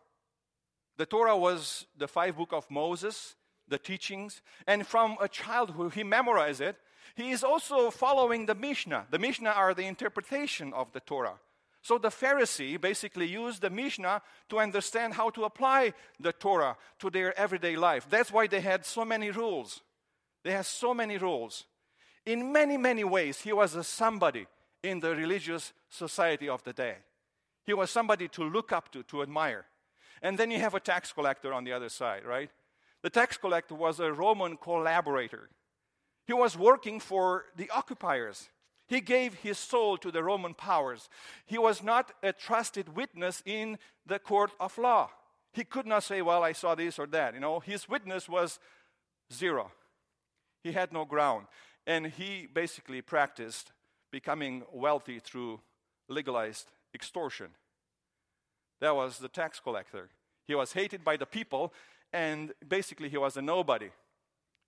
the 1.01 1.07
Torah 1.07 1.35
was 1.35 1.87
the 1.97 2.07
five 2.07 2.37
book 2.37 2.53
of 2.53 2.71
Moses, 2.71 3.35
the 3.67 3.79
teachings, 3.79 4.43
and 4.67 4.87
from 4.87 5.17
a 5.19 5.29
childhood 5.29 5.95
he 5.95 6.05
memorized 6.05 6.61
it. 6.61 6.77
He 7.15 7.31
is 7.31 7.43
also 7.43 7.91
following 7.91 8.45
the 8.45 8.55
Mishnah. 8.55 9.07
The 9.11 9.19
Mishnah 9.19 9.49
are 9.49 9.73
the 9.73 9.87
interpretation 9.87 10.75
of 10.75 10.93
the 10.93 11.01
Torah. 11.01 11.41
So 11.81 11.97
the 11.97 12.11
Pharisee 12.11 12.79
basically 12.79 13.27
used 13.27 13.63
the 13.63 13.71
Mishnah 13.71 14.21
to 14.51 14.59
understand 14.59 15.15
how 15.15 15.31
to 15.31 15.45
apply 15.45 15.95
the 16.21 16.35
Torah 16.35 16.77
to 16.99 17.09
their 17.09 17.33
everyday 17.41 17.77
life. 17.77 18.07
That's 18.11 18.31
why 18.31 18.47
they 18.47 18.61
had 18.61 18.85
so 18.85 19.03
many 19.03 19.31
rules. 19.31 19.81
They 20.45 20.53
had 20.53 20.67
so 20.67 20.93
many 20.93 21.17
rules. 21.17 21.65
In 22.31 22.53
many, 22.53 22.77
many 22.77 23.03
ways, 23.03 23.41
he 23.41 23.53
was 23.53 23.75
a 23.75 23.83
somebody 23.83 24.47
in 24.85 25.01
the 25.01 25.17
religious 25.17 25.73
society 25.89 26.49
of 26.49 26.63
the 26.63 26.73
day. 26.73 26.95
He 27.67 27.75
was 27.75 27.91
somebody 27.91 28.29
to 28.29 28.45
look 28.45 28.71
up 28.71 28.93
to, 28.93 29.03
to 29.03 29.23
admire. 29.23 29.65
And 30.23 30.39
then 30.39 30.53
you 30.53 30.61
have 30.61 30.77
a 30.77 30.79
tax 30.79 31.13
collector 31.13 31.53
on 31.53 31.65
the 31.65 31.73
other 31.73 31.89
side, 31.89 32.25
right? 32.25 32.49
The 33.03 33.11
tax 33.11 33.37
collector 33.37 33.75
was 33.75 33.99
a 33.99 34.13
Roman 34.13 34.57
collaborator. 34.57 35.49
He 36.25 36.33
was 36.33 36.57
working 36.57 37.01
for 37.01 37.47
the 37.57 37.69
occupiers. 37.71 38.49
He 38.87 39.01
gave 39.01 39.35
his 39.35 39.59
soul 39.59 39.97
to 39.97 40.13
the 40.13 40.23
Roman 40.23 40.55
powers. 40.55 41.09
He 41.47 41.59
was 41.59 41.83
not 41.83 42.13
a 42.23 42.33
trusted 42.33 42.95
witness 42.95 43.43
in 43.45 43.77
the 44.07 44.21
court 44.21 44.53
of 44.61 44.79
law. 44.79 45.11
He 45.53 45.65
could 45.65 45.87
not 45.87 46.05
say, 46.05 46.23
Well, 46.23 46.45
I 46.45 46.53
saw 46.53 46.77
this 46.77 46.97
or 47.01 47.09
that. 47.09 47.35
You 47.35 47.41
know, 47.41 47.59
his 47.59 47.89
witness 47.89 48.29
was 48.29 48.61
zero. 49.33 49.73
He 50.63 50.71
had 50.71 50.93
no 50.93 51.05
ground. 51.05 51.47
And 51.91 52.07
he 52.07 52.47
basically 52.47 53.03
practiced 53.03 53.73
becoming 54.13 54.63
wealthy 54.73 55.19
through 55.19 55.59
legalized 56.07 56.71
extortion. 56.95 57.49
That 58.79 58.95
was 58.95 59.19
the 59.19 59.27
tax 59.27 59.59
collector. 59.59 60.09
He 60.47 60.55
was 60.55 60.73
hated 60.73 61.05
by 61.05 61.17
the 61.17 61.27
people, 61.27 61.75
and 62.13 62.53
basically, 62.69 63.09
he 63.09 63.19
was 63.19 63.37
a 63.37 63.43
nobody 63.43 63.91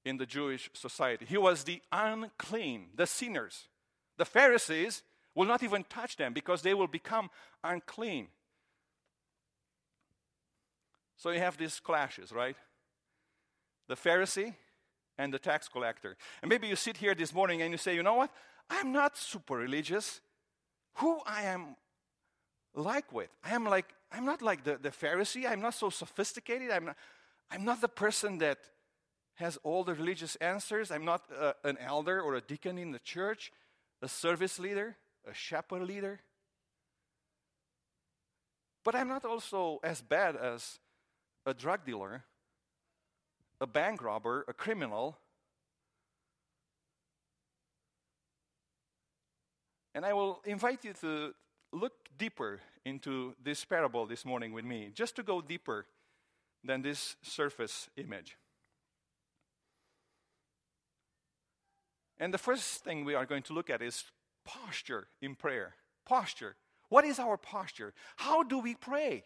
in 0.04 0.16
the 0.16 0.26
Jewish 0.26 0.68
society. 0.72 1.24
He 1.24 1.36
was 1.38 1.62
the 1.62 1.80
unclean, 1.92 2.86
the 2.96 3.06
sinners. 3.06 3.68
The 4.16 4.24
Pharisees 4.24 5.04
will 5.32 5.46
not 5.46 5.62
even 5.62 5.84
touch 5.84 6.16
them 6.16 6.32
because 6.32 6.62
they 6.62 6.74
will 6.74 6.88
become 6.88 7.30
unclean. 7.62 8.26
So 11.16 11.30
you 11.30 11.38
have 11.38 11.56
these 11.56 11.78
clashes, 11.78 12.32
right? 12.32 12.56
The 13.86 13.94
Pharisee 13.94 14.54
and 15.22 15.32
the 15.32 15.38
tax 15.38 15.68
collector. 15.68 16.16
And 16.42 16.48
maybe 16.48 16.66
you 16.66 16.76
sit 16.76 16.96
here 16.96 17.14
this 17.14 17.32
morning 17.32 17.62
and 17.62 17.70
you 17.70 17.78
say, 17.78 17.94
you 17.94 18.02
know 18.02 18.14
what? 18.14 18.30
I'm 18.68 18.92
not 18.92 19.16
super 19.16 19.56
religious. 19.56 20.20
Who 20.94 21.20
I 21.24 21.42
am 21.44 21.76
like 22.74 23.12
with? 23.12 23.30
I 23.44 23.54
am 23.54 23.64
like, 23.64 23.94
I'm 24.10 24.24
not 24.24 24.42
like 24.42 24.64
the, 24.64 24.76
the 24.76 24.90
Pharisee. 24.90 25.48
I'm 25.48 25.60
not 25.60 25.74
so 25.74 25.90
sophisticated. 25.90 26.70
I'm 26.70 26.86
not, 26.86 26.96
I'm 27.50 27.64
not 27.64 27.80
the 27.80 27.88
person 27.88 28.38
that 28.38 28.58
has 29.34 29.58
all 29.62 29.84
the 29.84 29.94
religious 29.94 30.36
answers. 30.36 30.90
I'm 30.90 31.04
not 31.04 31.22
uh, 31.38 31.52
an 31.64 31.78
elder 31.78 32.20
or 32.20 32.34
a 32.34 32.40
deacon 32.40 32.78
in 32.78 32.90
the 32.90 32.98
church, 32.98 33.52
a 34.02 34.08
service 34.08 34.58
leader, 34.58 34.96
a 35.26 35.32
shepherd 35.32 35.82
leader. 35.82 36.20
But 38.84 38.94
I'm 38.94 39.08
not 39.08 39.24
also 39.24 39.78
as 39.84 40.02
bad 40.02 40.36
as 40.36 40.80
a 41.46 41.54
drug 41.54 41.84
dealer, 41.86 42.24
a 43.62 43.66
bank 43.66 44.02
robber, 44.02 44.44
a 44.48 44.52
criminal. 44.52 45.16
And 49.94 50.04
I 50.04 50.12
will 50.12 50.42
invite 50.44 50.84
you 50.84 50.92
to 51.00 51.32
look 51.72 51.92
deeper 52.18 52.60
into 52.84 53.34
this 53.42 53.64
parable 53.64 54.04
this 54.04 54.24
morning 54.24 54.52
with 54.52 54.64
me, 54.64 54.90
just 54.92 55.14
to 55.16 55.22
go 55.22 55.40
deeper 55.40 55.86
than 56.64 56.82
this 56.82 57.16
surface 57.22 57.88
image. 57.96 58.36
And 62.18 62.34
the 62.34 62.38
first 62.38 62.84
thing 62.84 63.04
we 63.04 63.14
are 63.14 63.26
going 63.26 63.42
to 63.44 63.52
look 63.52 63.70
at 63.70 63.80
is 63.80 64.04
posture 64.44 65.06
in 65.20 65.34
prayer. 65.34 65.74
Posture. 66.04 66.56
What 66.88 67.04
is 67.04 67.18
our 67.18 67.36
posture? 67.36 67.94
How 68.16 68.42
do 68.42 68.58
we 68.58 68.74
pray? 68.74 69.24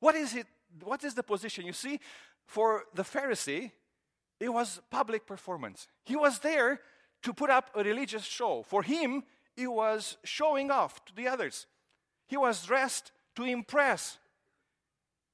What 0.00 0.14
is 0.14 0.34
it? 0.34 0.46
What 0.82 1.04
is 1.04 1.14
the 1.14 1.22
position? 1.22 1.64
You 1.66 1.72
see, 1.72 2.00
for 2.46 2.84
the 2.94 3.02
Pharisee, 3.02 3.72
it 4.40 4.52
was 4.52 4.80
public 4.90 5.26
performance. 5.26 5.88
He 6.04 6.16
was 6.16 6.38
there 6.40 6.80
to 7.22 7.32
put 7.32 7.50
up 7.50 7.70
a 7.74 7.82
religious 7.82 8.24
show. 8.24 8.62
For 8.62 8.82
him, 8.82 9.24
it 9.56 9.66
was 9.66 10.16
showing 10.24 10.70
off 10.70 11.04
to 11.06 11.14
the 11.14 11.28
others. 11.28 11.66
He 12.26 12.36
was 12.36 12.64
dressed 12.64 13.12
to 13.36 13.44
impress. 13.44 14.18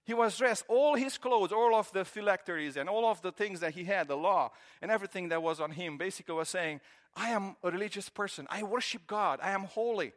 He 0.04 0.14
was 0.14 0.36
dressed, 0.36 0.64
all 0.68 0.96
his 0.96 1.16
clothes, 1.18 1.52
all 1.52 1.74
of 1.74 1.92
the 1.92 2.04
phylacteries, 2.04 2.76
and 2.76 2.88
all 2.88 3.08
of 3.08 3.22
the 3.22 3.30
things 3.30 3.60
that 3.60 3.74
he 3.74 3.84
had, 3.84 4.08
the 4.08 4.16
law, 4.16 4.50
and 4.80 4.90
everything 4.90 5.28
that 5.28 5.42
was 5.42 5.60
on 5.60 5.70
him, 5.70 5.96
basically 5.96 6.34
was 6.34 6.48
saying, 6.48 6.80
I 7.14 7.30
am 7.30 7.56
a 7.62 7.70
religious 7.70 8.08
person. 8.08 8.46
I 8.50 8.62
worship 8.62 9.06
God. 9.06 9.38
I 9.42 9.52
am 9.52 9.64
holy. 9.64 10.12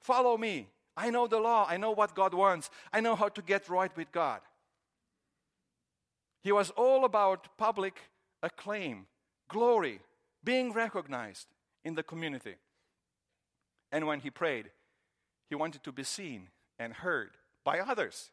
Follow 0.00 0.38
me. 0.38 0.68
I 0.96 1.10
know 1.10 1.26
the 1.26 1.40
law. 1.40 1.66
I 1.68 1.76
know 1.76 1.90
what 1.90 2.14
God 2.14 2.32
wants. 2.34 2.70
I 2.92 3.00
know 3.00 3.16
how 3.16 3.28
to 3.28 3.42
get 3.42 3.68
right 3.68 3.94
with 3.96 4.12
God. 4.12 4.40
He 6.42 6.52
was 6.52 6.70
all 6.70 7.04
about 7.04 7.56
public 7.56 7.98
acclaim, 8.42 9.06
glory, 9.48 10.00
being 10.42 10.72
recognized 10.72 11.46
in 11.84 11.94
the 11.94 12.02
community. 12.02 12.56
And 13.90 14.06
when 14.06 14.20
he 14.20 14.30
prayed, 14.30 14.70
he 15.48 15.54
wanted 15.54 15.82
to 15.84 15.92
be 15.92 16.02
seen 16.02 16.48
and 16.78 16.92
heard 16.92 17.30
by 17.64 17.78
others. 17.78 18.30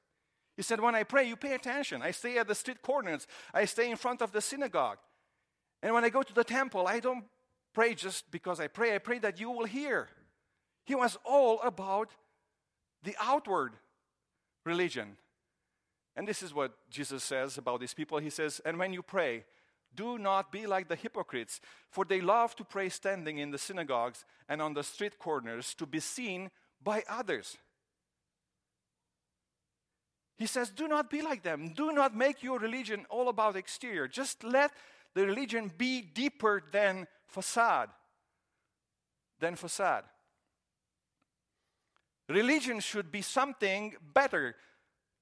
He 0.55 0.63
said, 0.63 0.79
When 0.79 0.95
I 0.95 1.03
pray, 1.03 1.27
you 1.27 1.35
pay 1.35 1.53
attention. 1.53 2.01
I 2.01 2.11
stay 2.11 2.37
at 2.37 2.47
the 2.47 2.55
street 2.55 2.81
corners, 2.81 3.27
I 3.53 3.65
stay 3.65 3.89
in 3.89 3.97
front 3.97 4.21
of 4.21 4.31
the 4.31 4.41
synagogue. 4.41 4.97
And 5.81 5.93
when 5.93 6.03
I 6.03 6.09
go 6.09 6.23
to 6.23 6.33
the 6.33 6.43
temple, 6.43 6.87
I 6.87 6.99
don't 6.99 7.25
pray 7.73 7.93
just 7.93 8.29
because 8.31 8.59
I 8.59 8.67
pray, 8.67 8.95
I 8.95 8.97
pray 8.97 9.19
that 9.19 9.39
you 9.39 9.51
will 9.51 9.65
hear. 9.65 10.09
He 10.85 10.95
was 10.95 11.17
all 11.23 11.61
about 11.61 12.11
the 13.03 13.15
outward 13.21 13.73
religion. 14.65 15.17
And 16.15 16.27
this 16.27 16.43
is 16.43 16.53
what 16.53 16.73
Jesus 16.89 17.23
says 17.23 17.57
about 17.57 17.79
these 17.79 17.93
people. 17.93 18.17
He 18.17 18.29
says, 18.29 18.61
And 18.65 18.77
when 18.77 18.93
you 18.93 19.01
pray, 19.01 19.45
do 19.95 20.17
not 20.17 20.51
be 20.51 20.67
like 20.67 20.87
the 20.87 20.95
hypocrites, 20.95 21.61
for 21.89 22.05
they 22.05 22.21
love 22.21 22.55
to 22.57 22.63
pray 22.63 22.89
standing 22.89 23.37
in 23.37 23.51
the 23.51 23.57
synagogues 23.57 24.25
and 24.47 24.61
on 24.61 24.73
the 24.73 24.83
street 24.83 25.17
corners 25.17 25.73
to 25.75 25.85
be 25.85 25.99
seen 25.99 26.51
by 26.83 27.03
others. 27.09 27.57
He 30.37 30.45
says, 30.45 30.69
Do 30.69 30.87
not 30.87 31.09
be 31.09 31.21
like 31.21 31.43
them. 31.43 31.73
Do 31.75 31.91
not 31.91 32.15
make 32.15 32.43
your 32.43 32.59
religion 32.59 33.05
all 33.09 33.27
about 33.27 33.55
exterior. 33.55 34.07
Just 34.07 34.43
let 34.43 34.71
the 35.13 35.25
religion 35.25 35.71
be 35.77 36.01
deeper 36.01 36.63
than 36.71 37.07
facade. 37.27 37.89
Than 39.39 39.55
facade. 39.55 40.05
Religion 42.29 42.79
should 42.79 43.11
be 43.11 43.21
something 43.21 43.95
better 44.13 44.55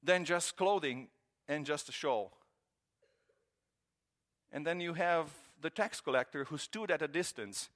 than 0.04 0.26
just 0.26 0.58
clothing 0.58 1.08
and 1.48 1.66
just 1.66 1.90
a 1.90 1.92
show. 1.92 2.32
And 4.52 4.66
then 4.66 4.80
you 4.80 4.94
have 4.94 5.30
the 5.62 5.70
tax 5.70 6.02
collector 6.02 6.46
who 6.46 6.58
stood 6.58 6.92
at 6.92 7.02
a 7.02 7.08
distance. 7.08 7.70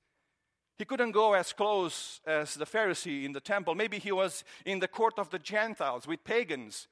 He 0.77 0.85
couldn't 0.85 1.11
go 1.11 1.33
as 1.33 1.53
close 1.53 2.21
as 2.25 2.55
the 2.55 2.65
Pharisee 2.65 3.25
in 3.25 3.33
the 3.33 3.39
temple. 3.39 3.75
Maybe 3.75 3.99
he 3.99 4.11
was 4.11 4.43
in 4.65 4.79
the 4.79 4.87
court 4.87 5.19
of 5.19 5.29
the 5.29 5.39
Gentiles 5.39 6.07
with 6.07 6.23
pagans. 6.23 6.87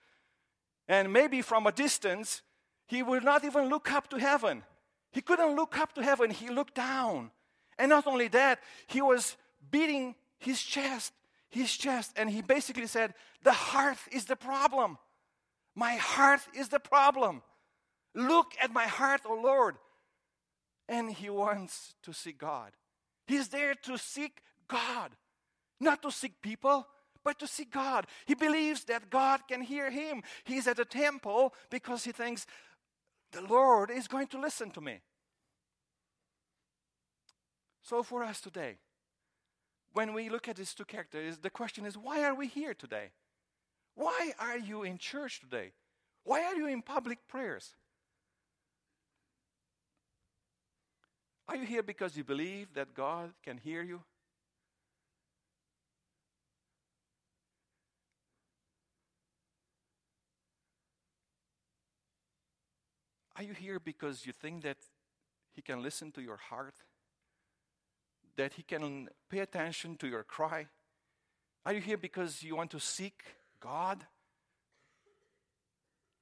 And 0.87 1.13
maybe 1.13 1.41
from 1.41 1.67
a 1.67 1.71
distance, 1.71 2.41
he 2.87 3.03
would 3.03 3.23
not 3.23 3.43
even 3.43 3.69
look 3.69 3.91
up 3.91 4.09
to 4.09 4.17
heaven. 4.17 4.63
He 5.11 5.21
couldn't 5.21 5.55
look 5.55 5.77
up 5.77 5.93
to 5.93 6.03
heaven, 6.03 6.29
he 6.29 6.49
looked 6.49 6.75
down. 6.75 7.31
And 7.77 7.89
not 7.89 8.07
only 8.07 8.27
that, 8.29 8.59
he 8.87 9.01
was 9.01 9.37
beating 9.71 10.15
his 10.37 10.61
chest, 10.61 11.13
his 11.49 11.75
chest, 11.75 12.13
and 12.15 12.29
he 12.29 12.41
basically 12.41 12.87
said, 12.87 13.13
The 13.43 13.53
heart 13.53 13.97
is 14.11 14.25
the 14.25 14.35
problem. 14.35 14.97
My 15.79 15.95
heart 15.95 16.41
is 16.53 16.67
the 16.67 16.79
problem. 16.79 17.41
Look 18.13 18.51
at 18.61 18.73
my 18.73 18.85
heart, 18.85 19.21
O 19.25 19.31
oh 19.31 19.41
Lord. 19.41 19.75
And 20.89 21.09
he 21.09 21.29
wants 21.29 21.93
to 22.03 22.11
see 22.11 22.33
God. 22.33 22.71
He's 23.27 23.47
there 23.47 23.75
to 23.83 23.97
seek 23.97 24.41
God, 24.67 25.11
not 25.79 26.01
to 26.01 26.11
seek 26.11 26.41
people, 26.41 26.85
but 27.23 27.39
to 27.39 27.47
seek 27.47 27.71
God. 27.71 28.07
He 28.25 28.35
believes 28.35 28.83
that 28.85 29.09
God 29.09 29.47
can 29.47 29.61
hear 29.61 29.89
him. 29.89 30.21
He's 30.43 30.67
at 30.67 30.75
the 30.75 30.83
temple 30.83 31.53
because 31.69 32.03
he 32.03 32.11
thinks 32.11 32.45
the 33.31 33.43
Lord 33.43 33.89
is 33.89 34.09
going 34.09 34.27
to 34.27 34.41
listen 34.41 34.71
to 34.71 34.81
me. 34.81 34.99
So, 37.83 38.03
for 38.03 38.21
us 38.21 38.41
today, 38.41 38.79
when 39.93 40.13
we 40.13 40.29
look 40.29 40.49
at 40.49 40.57
these 40.57 40.73
two 40.73 40.83
characters, 40.83 41.37
the 41.37 41.49
question 41.49 41.85
is 41.85 41.97
why 41.97 42.25
are 42.25 42.35
we 42.35 42.47
here 42.47 42.73
today? 42.73 43.11
Why 43.99 44.31
are 44.39 44.57
you 44.57 44.83
in 44.83 44.97
church 44.97 45.41
today? 45.41 45.73
Why 46.23 46.45
are 46.45 46.55
you 46.55 46.67
in 46.67 46.81
public 46.81 47.27
prayers? 47.27 47.75
Are 51.49 51.57
you 51.57 51.65
here 51.65 51.83
because 51.83 52.15
you 52.15 52.23
believe 52.23 52.73
that 52.75 52.93
God 52.93 53.33
can 53.43 53.57
hear 53.57 53.83
you? 53.83 53.99
Are 63.35 63.43
you 63.43 63.53
here 63.53 63.81
because 63.81 64.25
you 64.25 64.31
think 64.31 64.63
that 64.63 64.77
He 65.51 65.61
can 65.61 65.83
listen 65.83 66.13
to 66.13 66.21
your 66.21 66.37
heart? 66.37 66.75
That 68.37 68.53
He 68.53 68.63
can 68.63 69.09
pay 69.29 69.39
attention 69.39 69.97
to 69.97 70.07
your 70.07 70.23
cry? 70.23 70.67
Are 71.65 71.73
you 71.73 71.81
here 71.81 71.97
because 71.97 72.41
you 72.41 72.55
want 72.55 72.71
to 72.71 72.79
seek 72.79 73.23
God? 73.59 74.05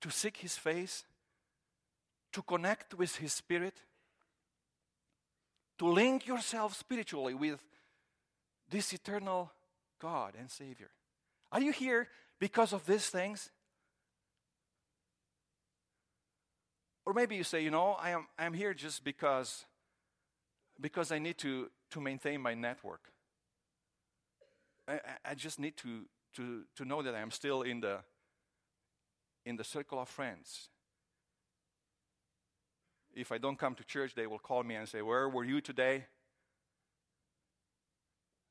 To 0.02 0.12
seek 0.12 0.38
His 0.38 0.58
face? 0.58 1.04
To 2.34 2.42
connect 2.42 2.94
with 2.94 3.16
His 3.18 3.34
Spirit? 3.34 3.82
To 5.80 5.88
link 5.88 6.28
yourself 6.28 6.76
spiritually 6.76 7.34
with 7.34 7.60
this 8.70 8.94
eternal 8.94 9.52
God 10.00 10.34
and 10.40 10.50
Savior? 10.50 10.90
Are 11.52 11.62
you 11.62 11.72
here 11.72 12.08
because 12.40 12.74
of 12.74 12.86
these 12.86 13.08
things? 13.10 13.50
Or 17.06 17.14
maybe 17.14 17.36
you 17.36 17.44
say, 17.44 17.64
you 17.64 17.72
know, 17.72 17.96
I 18.00 18.10
am 18.10 18.28
I'm 18.38 18.54
here 18.54 18.74
just 18.74 19.04
because 19.04 19.66
because 20.80 21.12
I 21.12 21.20
need 21.20 21.38
to, 21.40 21.70
to 21.92 22.02
maintain 22.02 22.42
my 22.42 22.54
network. 22.54 23.12
I, 24.88 25.00
I 25.26 25.36
just 25.36 25.60
need 25.60 25.76
to, 25.78 26.06
to, 26.38 26.64
to 26.76 26.86
know 26.86 27.02
that 27.02 27.14
I 27.14 27.20
am 27.20 27.32
still 27.32 27.64
in 27.64 27.82
the 27.82 28.00
in 29.46 29.56
the 29.56 29.64
circle 29.64 30.00
of 30.00 30.10
friends. 30.10 30.70
If 33.16 33.32
I 33.32 33.38
don't 33.38 33.58
come 33.58 33.76
to 33.76 33.84
church, 33.84 34.14
they 34.14 34.28
will 34.28 34.40
call 34.40 34.64
me 34.64 34.76
and 34.76 34.88
say, 34.88 35.02
Where 35.02 35.28
were 35.30 35.46
you 35.46 35.62
today? 35.62 36.06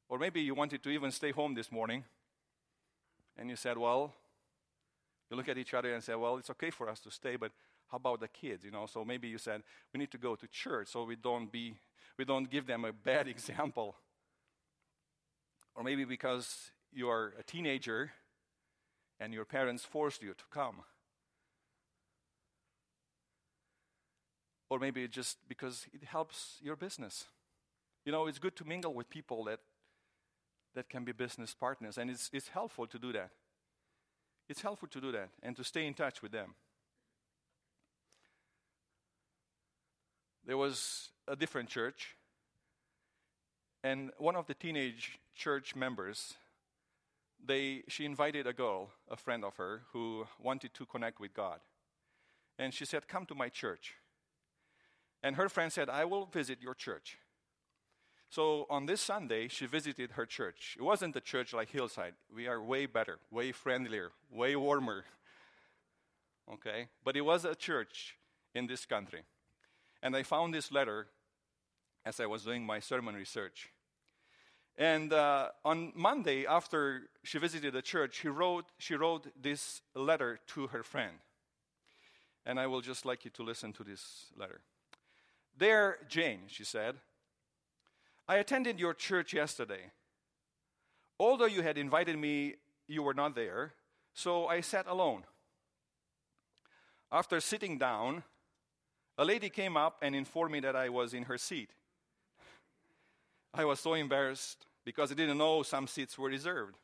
Or 0.08 0.18
maybe 0.18 0.40
you 0.40 0.54
wanted 0.54 0.82
to 0.82 0.90
even 0.90 1.10
stay 1.10 1.32
home 1.32 1.54
this 1.54 1.70
morning 1.70 2.04
and 3.36 3.50
you 3.50 3.56
said, 3.56 3.76
Well, 3.76 4.14
you 5.30 5.36
look 5.36 5.48
at 5.48 5.58
each 5.58 5.74
other 5.74 5.92
and 5.92 6.02
say, 6.02 6.14
Well, 6.14 6.38
it's 6.38 6.50
okay 6.50 6.70
for 6.70 6.88
us 6.88 6.98
to 7.00 7.10
stay, 7.10 7.36
but 7.36 7.52
how 7.88 7.98
about 7.98 8.20
the 8.20 8.28
kids? 8.28 8.64
You 8.64 8.70
know, 8.70 8.86
so 8.86 9.04
maybe 9.04 9.28
you 9.28 9.38
said 9.38 9.62
we 9.92 9.98
need 9.98 10.10
to 10.12 10.18
go 10.18 10.34
to 10.34 10.48
church 10.48 10.88
so 10.88 11.04
we 11.04 11.16
don't 11.16 11.52
be 11.52 11.76
we 12.18 12.24
don't 12.24 12.50
give 12.50 12.66
them 12.66 12.84
a 12.84 12.92
bad 12.92 13.28
example. 13.34 13.96
Or 15.74 15.84
maybe 15.84 16.04
because 16.04 16.70
you 16.96 17.08
are 17.08 17.34
a 17.38 17.42
teenager 17.44 18.10
and 19.20 19.32
your 19.32 19.44
parents 19.44 19.84
forced 19.84 20.22
you 20.22 20.34
to 20.34 20.44
come. 20.50 20.82
or 24.68 24.78
maybe 24.78 25.06
just 25.08 25.38
because 25.48 25.86
it 25.92 26.04
helps 26.04 26.58
your 26.62 26.76
business. 26.76 27.26
You 28.04 28.12
know, 28.12 28.26
it's 28.26 28.38
good 28.38 28.56
to 28.56 28.64
mingle 28.64 28.94
with 28.94 29.08
people 29.08 29.44
that, 29.44 29.60
that 30.74 30.88
can 30.88 31.04
be 31.04 31.12
business 31.12 31.54
partners, 31.54 31.98
and 31.98 32.10
it's, 32.10 32.30
it's 32.32 32.48
helpful 32.48 32.86
to 32.86 32.98
do 32.98 33.12
that. 33.12 33.30
It's 34.48 34.62
helpful 34.62 34.88
to 34.88 35.00
do 35.00 35.12
that 35.12 35.30
and 35.42 35.56
to 35.56 35.64
stay 35.64 35.86
in 35.86 35.94
touch 35.94 36.22
with 36.22 36.32
them. 36.32 36.54
There 40.44 40.56
was 40.56 41.08
a 41.26 41.34
different 41.34 41.68
church, 41.68 42.16
and 43.82 44.10
one 44.18 44.36
of 44.36 44.46
the 44.46 44.54
teenage 44.54 45.18
church 45.34 45.74
members, 45.74 46.34
they, 47.44 47.82
she 47.88 48.04
invited 48.04 48.46
a 48.46 48.52
girl, 48.52 48.90
a 49.10 49.16
friend 49.16 49.44
of 49.44 49.56
her, 49.56 49.82
who 49.92 50.26
wanted 50.40 50.74
to 50.74 50.86
connect 50.86 51.20
with 51.20 51.34
God. 51.34 51.60
And 52.58 52.72
she 52.72 52.84
said, 52.84 53.08
Come 53.08 53.26
to 53.26 53.34
my 53.34 53.48
church. 53.48 53.94
And 55.22 55.36
her 55.36 55.48
friend 55.48 55.72
said, 55.72 55.88
I 55.88 56.04
will 56.04 56.26
visit 56.26 56.62
your 56.62 56.74
church. 56.74 57.18
So 58.28 58.66
on 58.68 58.86
this 58.86 59.00
Sunday, 59.00 59.48
she 59.48 59.66
visited 59.66 60.12
her 60.12 60.26
church. 60.26 60.76
It 60.78 60.82
wasn't 60.82 61.16
a 61.16 61.20
church 61.20 61.52
like 61.52 61.70
Hillside. 61.70 62.14
We 62.34 62.48
are 62.48 62.62
way 62.62 62.86
better, 62.86 63.18
way 63.30 63.52
friendlier, 63.52 64.12
way 64.30 64.56
warmer. 64.56 65.04
Okay? 66.48 66.86
But 67.04 67.16
it 67.16 67.22
was 67.22 67.44
a 67.44 67.56
church 67.56 68.16
in 68.54 68.68
this 68.68 68.86
country. 68.86 69.22
And 70.00 70.14
I 70.14 70.22
found 70.22 70.54
this 70.54 70.70
letter 70.70 71.08
as 72.04 72.20
I 72.20 72.26
was 72.26 72.44
doing 72.44 72.64
my 72.64 72.78
sermon 72.78 73.16
research. 73.16 73.70
And 74.78 75.12
uh, 75.12 75.48
on 75.64 75.92
Monday, 75.94 76.44
after 76.46 77.08
she 77.22 77.38
visited 77.38 77.72
the 77.72 77.82
church, 77.82 78.18
she 78.20 78.28
wrote, 78.28 78.66
she 78.78 78.94
wrote 78.94 79.26
this 79.40 79.80
letter 79.94 80.38
to 80.48 80.66
her 80.66 80.82
friend. 80.82 81.16
And 82.44 82.60
I 82.60 82.66
will 82.66 82.82
just 82.82 83.06
like 83.06 83.24
you 83.24 83.30
to 83.32 83.42
listen 83.42 83.72
to 83.72 83.84
this 83.84 84.26
letter. 84.36 84.60
Dear 85.58 85.98
Jane, 86.08 86.40
she 86.48 86.64
said, 86.64 86.96
I 88.28 88.36
attended 88.36 88.78
your 88.78 88.92
church 88.92 89.32
yesterday. 89.32 89.90
Although 91.18 91.46
you 91.46 91.62
had 91.62 91.78
invited 91.78 92.18
me, 92.18 92.56
you 92.86 93.02
were 93.02 93.14
not 93.14 93.34
there, 93.34 93.72
so 94.12 94.46
I 94.46 94.60
sat 94.60 94.86
alone. 94.86 95.24
After 97.10 97.40
sitting 97.40 97.78
down, 97.78 98.24
a 99.16 99.24
lady 99.24 99.48
came 99.48 99.76
up 99.76 99.96
and 100.02 100.14
informed 100.14 100.52
me 100.52 100.60
that 100.60 100.76
I 100.76 100.90
was 100.90 101.14
in 101.14 101.22
her 101.24 101.38
seat. 101.38 101.70
I 103.54 103.64
was 103.64 103.80
so 103.80 103.94
embarrassed 103.94 104.65
because 104.86 105.10
I 105.10 105.14
didn't 105.14 105.36
know 105.36 105.64
some 105.64 105.88
seats 105.88 106.16
were 106.16 106.28
reserved. 106.28 106.76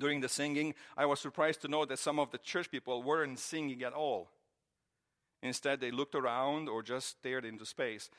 During 0.00 0.20
the 0.20 0.28
singing, 0.28 0.74
I 0.96 1.06
was 1.06 1.20
surprised 1.20 1.60
to 1.62 1.68
know 1.68 1.84
that 1.84 2.00
some 2.00 2.18
of 2.18 2.32
the 2.32 2.38
church 2.38 2.70
people 2.70 3.02
weren't 3.02 3.38
singing 3.38 3.82
at 3.84 3.92
all. 3.92 4.30
Instead, 5.42 5.78
they 5.78 5.90
looked 5.90 6.14
around 6.14 6.68
or 6.70 6.82
just 6.82 7.18
stared 7.18 7.44
into 7.44 7.66
space. 7.66 8.10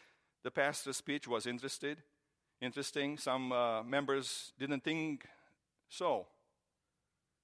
The 0.44 0.52
pastor's 0.52 0.96
speech 0.96 1.28
was 1.28 1.48
interested, 1.48 2.04
interesting. 2.62 3.18
Some 3.18 3.52
uh, 3.52 3.82
members 3.84 4.54
didn't 4.60 4.84
think 4.84 5.26
so. 5.90 6.28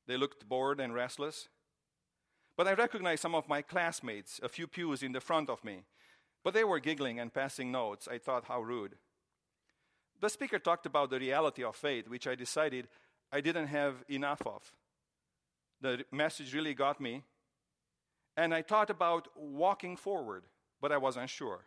They 0.06 0.18
looked 0.18 0.48
bored 0.48 0.80
and 0.80 0.94
restless. 0.94 1.50
But 2.56 2.68
I 2.68 2.74
recognized 2.74 3.24
some 3.24 3.34
of 3.34 3.50
my 3.50 3.64
classmates, 3.64 4.40
a 4.44 4.50
few 4.50 4.68
pews 4.68 5.02
in 5.02 5.14
the 5.14 5.20
front 5.20 5.50
of 5.50 5.64
me. 5.64 5.80
But 6.44 6.54
they 6.54 6.64
were 6.64 6.80
giggling 6.80 7.20
and 7.20 7.34
passing 7.34 7.72
notes. 7.72 8.08
I 8.08 8.20
thought, 8.20 8.46
how 8.46 8.62
rude. 8.62 8.96
The 10.22 10.30
speaker 10.30 10.60
talked 10.60 10.86
about 10.86 11.10
the 11.10 11.20
reality 11.20 11.64
of 11.64 11.76
faith, 11.76 12.08
which 12.08 12.28
I 12.28 12.36
decided 12.36 12.88
I 13.32 13.42
didn't 13.42 13.68
have 13.68 13.96
enough 14.08 14.42
of. 14.46 14.72
The 15.82 16.06
message 16.12 16.54
really 16.54 16.76
got 16.76 17.02
me, 17.02 17.24
and 18.38 18.54
I 18.54 18.62
thought 18.62 18.92
about 18.92 19.30
walking 19.36 19.98
forward, 19.98 20.44
but 20.80 20.92
I 20.92 20.98
wasn't 20.98 21.30
sure. 21.30 21.66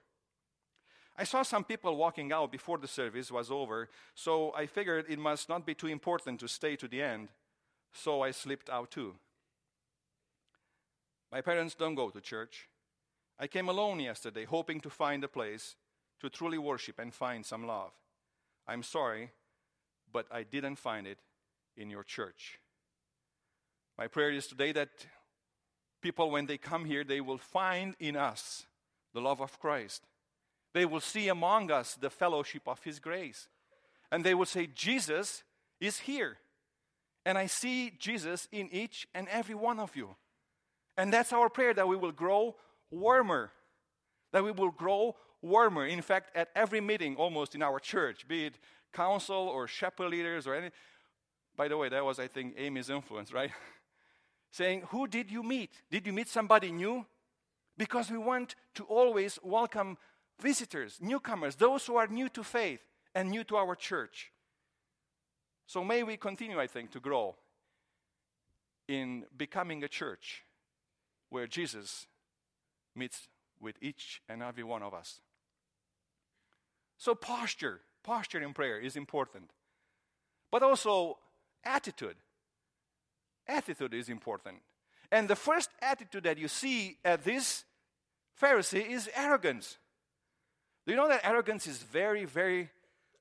I 1.16 1.24
saw 1.24 1.42
some 1.42 1.64
people 1.64 1.96
walking 1.96 2.32
out 2.32 2.52
before 2.52 2.78
the 2.78 2.86
service 2.86 3.30
was 3.30 3.50
over, 3.50 3.88
so 4.14 4.52
I 4.54 4.66
figured 4.66 5.06
it 5.08 5.18
must 5.18 5.48
not 5.48 5.66
be 5.66 5.74
too 5.74 5.88
important 5.88 6.38
to 6.40 6.48
stay 6.48 6.76
to 6.76 6.86
the 6.86 7.02
end, 7.02 7.28
so 7.92 8.22
I 8.22 8.30
slipped 8.30 8.70
out 8.70 8.92
too. 8.92 9.16
My 11.32 11.40
parents 11.40 11.74
don't 11.74 11.96
go 11.96 12.10
to 12.10 12.20
church. 12.20 12.68
I 13.36 13.48
came 13.48 13.68
alone 13.68 13.98
yesterday, 13.98 14.44
hoping 14.44 14.80
to 14.82 14.90
find 14.90 15.24
a 15.24 15.28
place 15.28 15.74
to 16.20 16.30
truly 16.30 16.58
worship 16.58 17.00
and 17.00 17.12
find 17.12 17.44
some 17.44 17.66
love. 17.66 17.90
I'm 18.66 18.82
sorry, 18.82 19.30
but 20.12 20.26
I 20.30 20.42
didn't 20.42 20.76
find 20.76 21.06
it 21.06 21.18
in 21.76 21.90
your 21.90 22.02
church. 22.02 22.58
My 23.98 24.06
prayer 24.08 24.30
is 24.30 24.46
today 24.46 24.72
that 24.72 24.88
people, 26.02 26.30
when 26.30 26.46
they 26.46 26.58
come 26.58 26.84
here, 26.84 27.04
they 27.04 27.20
will 27.20 27.38
find 27.38 27.94
in 28.00 28.16
us 28.16 28.66
the 29.12 29.20
love 29.20 29.40
of 29.40 29.58
Christ. 29.60 30.02
They 30.72 30.84
will 30.84 31.00
see 31.00 31.28
among 31.28 31.70
us 31.70 31.94
the 31.94 32.10
fellowship 32.10 32.62
of 32.66 32.82
His 32.82 32.98
grace. 32.98 33.48
And 34.10 34.24
they 34.24 34.34
will 34.34 34.46
say, 34.46 34.66
Jesus 34.66 35.44
is 35.80 35.98
here. 36.00 36.38
And 37.24 37.38
I 37.38 37.46
see 37.46 37.92
Jesus 37.98 38.48
in 38.52 38.68
each 38.70 39.06
and 39.14 39.28
every 39.28 39.54
one 39.54 39.78
of 39.78 39.96
you. 39.96 40.16
And 40.96 41.12
that's 41.12 41.32
our 41.32 41.48
prayer 41.48 41.74
that 41.74 41.88
we 41.88 41.96
will 41.96 42.12
grow 42.12 42.56
warmer. 42.90 43.52
That 44.32 44.44
we 44.44 44.50
will 44.50 44.70
grow 44.70 45.16
warmer. 45.44 45.86
In 45.86 46.02
fact, 46.02 46.34
at 46.34 46.48
every 46.56 46.80
meeting 46.80 47.16
almost 47.16 47.54
in 47.54 47.62
our 47.62 47.78
church, 47.78 48.26
be 48.26 48.46
it 48.46 48.58
council 48.92 49.36
or 49.36 49.66
shepherd 49.68 50.08
leaders 50.08 50.46
or 50.46 50.54
any. 50.54 50.70
By 51.56 51.68
the 51.68 51.76
way, 51.76 51.88
that 51.88 52.04
was, 52.04 52.18
I 52.18 52.26
think, 52.26 52.54
Amy's 52.56 52.90
influence, 52.90 53.32
right? 53.32 53.50
saying, 54.50 54.84
Who 54.88 55.06
did 55.06 55.30
you 55.30 55.42
meet? 55.42 55.70
Did 55.90 56.06
you 56.06 56.12
meet 56.12 56.28
somebody 56.28 56.72
new? 56.72 57.04
Because 57.76 58.10
we 58.10 58.18
want 58.18 58.54
to 58.74 58.84
always 58.84 59.38
welcome 59.42 59.98
visitors, 60.40 60.98
newcomers, 61.00 61.56
those 61.56 61.86
who 61.86 61.96
are 61.96 62.06
new 62.06 62.28
to 62.30 62.42
faith 62.42 62.80
and 63.14 63.30
new 63.30 63.44
to 63.44 63.56
our 63.56 63.74
church. 63.74 64.30
So 65.66 65.82
may 65.84 66.02
we 66.02 66.16
continue, 66.16 66.60
I 66.60 66.66
think, 66.66 66.90
to 66.92 67.00
grow 67.00 67.36
in 68.86 69.24
becoming 69.36 69.82
a 69.82 69.88
church 69.88 70.44
where 71.30 71.46
Jesus 71.46 72.06
meets 72.94 73.28
with 73.60 73.76
each 73.80 74.20
and 74.28 74.42
every 74.42 74.62
one 74.62 74.82
of 74.82 74.94
us. 74.94 75.20
So, 76.96 77.14
posture, 77.14 77.80
posture 78.02 78.42
in 78.42 78.52
prayer 78.52 78.78
is 78.78 78.96
important, 78.96 79.50
but 80.50 80.62
also 80.62 81.18
attitude. 81.64 82.16
Attitude 83.46 83.94
is 83.94 84.08
important. 84.08 84.58
And 85.10 85.28
the 85.28 85.36
first 85.36 85.70
attitude 85.82 86.24
that 86.24 86.38
you 86.38 86.48
see 86.48 86.96
at 87.04 87.24
this 87.24 87.64
Pharisee 88.40 88.90
is 88.90 89.08
arrogance. 89.14 89.78
Do 90.86 90.92
you 90.92 90.96
know 90.96 91.08
that 91.08 91.24
arrogance 91.24 91.66
is 91.66 91.78
very, 91.78 92.24
very 92.24 92.70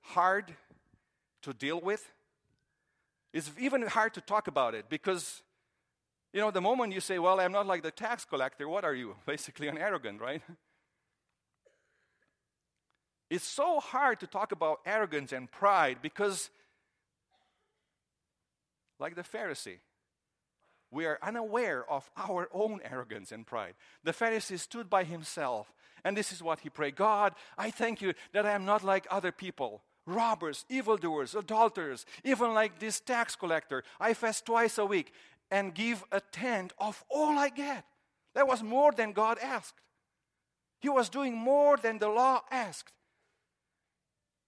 hard 0.01 0.53
to 1.43 1.53
deal 1.53 1.79
with? 1.79 2.11
It's 3.31 3.51
even 3.59 3.83
hard 3.83 4.13
to 4.15 4.21
talk 4.21 4.47
about 4.47 4.75
it 4.75 4.85
because, 4.89 5.41
you 6.33 6.41
know, 6.41 6.51
the 6.51 6.61
moment 6.61 6.93
you 6.93 6.99
say, 6.99 7.19
Well, 7.19 7.39
I'm 7.39 7.51
not 7.51 7.67
like 7.67 7.83
the 7.83 7.91
tax 7.91 8.25
collector, 8.25 8.67
what 8.67 8.83
are 8.83 8.93
you? 8.93 9.15
Basically, 9.25 9.67
an 9.67 9.77
arrogant, 9.77 10.19
right? 10.21 10.41
It's 13.33 13.47
so 13.47 13.79
hard 13.79 14.19
to 14.19 14.27
talk 14.27 14.51
about 14.51 14.81
arrogance 14.85 15.31
and 15.31 15.49
pride 15.49 15.97
because, 16.03 16.51
like 18.99 19.15
the 19.15 19.23
Pharisee, 19.23 19.79
we 20.91 21.07
are 21.07 21.17
unaware 21.19 21.83
of 21.89 22.07
our 22.15 22.47
own 22.53 22.79
arrogance 22.87 23.31
and 23.31 23.43
pride. 23.43 23.73
The 24.03 24.11
Pharisee 24.11 24.59
stood 24.59 24.87
by 24.87 25.03
himself, 25.03 25.73
and 26.03 26.15
this 26.15 26.31
is 26.31 26.43
what 26.43 26.59
he 26.59 26.69
prayed 26.69 26.95
God, 26.95 27.33
I 27.57 27.71
thank 27.71 28.03
you 28.03 28.13
that 28.33 28.45
I 28.45 28.51
am 28.51 28.65
not 28.65 28.83
like 28.83 29.07
other 29.09 29.31
people 29.31 29.81
robbers, 30.05 30.63
evildoers, 30.69 31.33
adulterers, 31.33 32.05
even 32.23 32.53
like 32.53 32.77
this 32.77 32.99
tax 32.99 33.35
collector. 33.35 33.83
I 33.99 34.13
fast 34.13 34.45
twice 34.45 34.77
a 34.77 34.85
week 34.85 35.11
and 35.49 35.73
give 35.73 36.03
a 36.11 36.21
tenth 36.21 36.71
of 36.77 37.03
all 37.09 37.39
I 37.39 37.49
get. 37.49 37.83
That 38.35 38.47
was 38.47 38.61
more 38.61 38.91
than 38.91 39.11
God 39.11 39.39
asked. 39.41 39.81
He 40.81 40.89
was 40.89 41.09
doing 41.09 41.35
more 41.35 41.77
than 41.77 41.97
the 41.97 42.09
law 42.09 42.41
asked. 42.51 42.93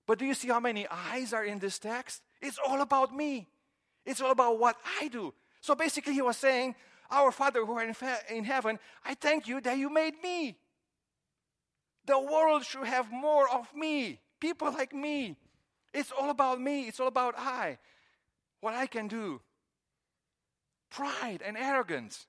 But 0.07 0.19
do 0.19 0.25
you 0.25 0.33
see 0.33 0.49
how 0.49 0.59
many 0.59 0.87
eyes 0.89 1.33
are 1.33 1.43
in 1.43 1.59
this 1.59 1.79
text? 1.79 2.21
It's 2.41 2.59
all 2.65 2.81
about 2.81 3.15
me. 3.15 3.47
It's 4.05 4.21
all 4.21 4.31
about 4.31 4.59
what 4.59 4.77
I 5.01 5.07
do. 5.07 5.33
So 5.61 5.73
basically, 5.73 6.13
he 6.13 6.21
was 6.21 6.37
saying, 6.37 6.75
Our 7.09 7.31
Father 7.31 7.65
who 7.65 7.73
are 7.73 7.83
in, 7.83 7.95
in 8.29 8.43
heaven, 8.43 8.77
I 9.03 9.15
thank 9.15 9.47
you 9.47 9.61
that 9.61 9.77
you 9.77 9.89
made 9.89 10.21
me. 10.21 10.57
The 12.05 12.19
world 12.19 12.63
should 12.65 12.85
have 12.85 13.11
more 13.11 13.49
of 13.49 13.73
me, 13.75 14.19
people 14.39 14.71
like 14.71 14.93
me. 14.93 15.35
It's 15.91 16.11
all 16.11 16.29
about 16.29 16.61
me, 16.61 16.87
it's 16.87 16.99
all 16.99 17.07
about 17.07 17.33
I, 17.37 17.79
what 18.61 18.75
I 18.75 18.85
can 18.85 19.07
do. 19.07 19.41
Pride 20.91 21.41
and 21.43 21.57
arrogance. 21.57 22.27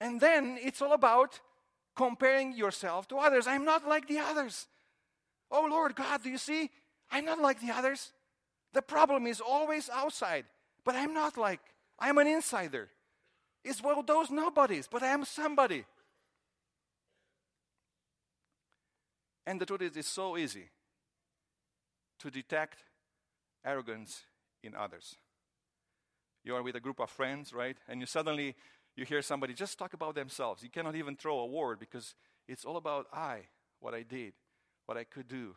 And 0.00 0.20
then 0.20 0.58
it's 0.60 0.82
all 0.82 0.92
about 0.92 1.40
comparing 1.94 2.52
yourself 2.54 3.08
to 3.08 3.16
others. 3.16 3.46
I'm 3.46 3.64
not 3.64 3.86
like 3.86 4.08
the 4.08 4.18
others. 4.18 4.66
Oh, 5.50 5.66
Lord 5.70 5.96
God, 5.96 6.22
do 6.22 6.30
you 6.30 6.38
see? 6.38 6.70
I'm 7.10 7.24
not 7.24 7.40
like 7.40 7.60
the 7.60 7.72
others. 7.72 8.12
The 8.72 8.82
problem 8.82 9.26
is 9.26 9.40
always 9.40 9.90
outside, 9.90 10.44
but 10.84 10.94
I'm 10.94 11.12
not 11.12 11.36
like, 11.36 11.60
I'm 11.98 12.18
an 12.18 12.28
insider. 12.28 12.88
It's 13.64 13.82
well, 13.82 14.02
those 14.02 14.30
nobodies, 14.30 14.88
but 14.90 15.02
I 15.02 15.08
am 15.08 15.24
somebody. 15.24 15.84
And 19.46 19.60
the 19.60 19.66
truth 19.66 19.82
is, 19.82 19.96
it's 19.96 20.08
so 20.08 20.36
easy 20.36 20.68
to 22.20 22.30
detect 22.30 22.84
arrogance 23.64 24.22
in 24.62 24.74
others. 24.74 25.16
You 26.44 26.54
are 26.54 26.62
with 26.62 26.76
a 26.76 26.80
group 26.80 27.00
of 27.00 27.10
friends, 27.10 27.52
right? 27.52 27.76
And 27.88 28.00
you 28.00 28.06
suddenly 28.06 28.54
you 28.96 29.04
hear 29.04 29.22
somebody 29.22 29.54
just 29.54 29.78
talk 29.78 29.92
about 29.92 30.14
themselves. 30.14 30.62
You 30.62 30.70
cannot 30.70 30.96
even 30.96 31.16
throw 31.16 31.38
a 31.40 31.46
word 31.46 31.78
because 31.78 32.14
it's 32.48 32.64
all 32.64 32.76
about 32.76 33.06
I, 33.12 33.40
what 33.80 33.94
I 33.94 34.02
did, 34.02 34.34
what 34.90 34.98
I 34.98 35.04
could 35.04 35.28
do. 35.28 35.54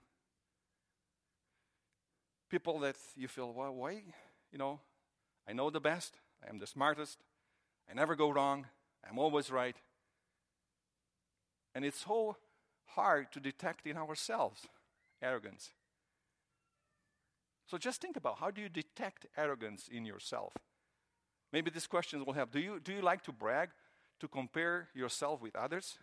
People 2.51 2.77
that 2.81 2.95
you 3.15 3.27
feel, 3.27 3.51
well, 3.51 3.73
why? 3.73 4.03
You 4.51 4.59
know, 4.59 4.79
I 5.49 5.53
know 5.53 5.71
the 5.71 5.79
best, 5.79 6.19
I 6.45 6.51
am 6.51 6.59
the 6.59 6.67
smartest, 6.67 7.17
I 7.89 7.95
never 7.95 8.15
go 8.15 8.29
wrong, 8.29 8.67
I'm 9.03 9.17
always 9.17 9.49
right. 9.49 9.75
And 11.73 11.83
it's 11.83 12.05
so 12.05 12.37
hard 12.85 13.31
to 13.31 13.39
detect 13.39 13.87
in 13.87 13.97
ourselves 13.97 14.67
arrogance. 15.19 15.71
So 17.65 17.79
just 17.79 18.01
think 18.01 18.15
about 18.15 18.37
how 18.37 18.51
do 18.51 18.61
you 18.61 18.69
detect 18.69 19.25
arrogance 19.35 19.89
in 19.91 20.05
yourself? 20.05 20.53
Maybe 21.51 21.71
these 21.71 21.87
questions 21.87 22.23
will 22.23 22.33
help. 22.33 22.51
Do 22.51 22.59
you, 22.59 22.79
do 22.79 22.93
you 22.93 23.01
like 23.01 23.23
to 23.23 23.31
brag, 23.31 23.69
to 24.19 24.27
compare 24.27 24.89
yourself 24.93 25.41
with 25.41 25.55
others? 25.55 25.97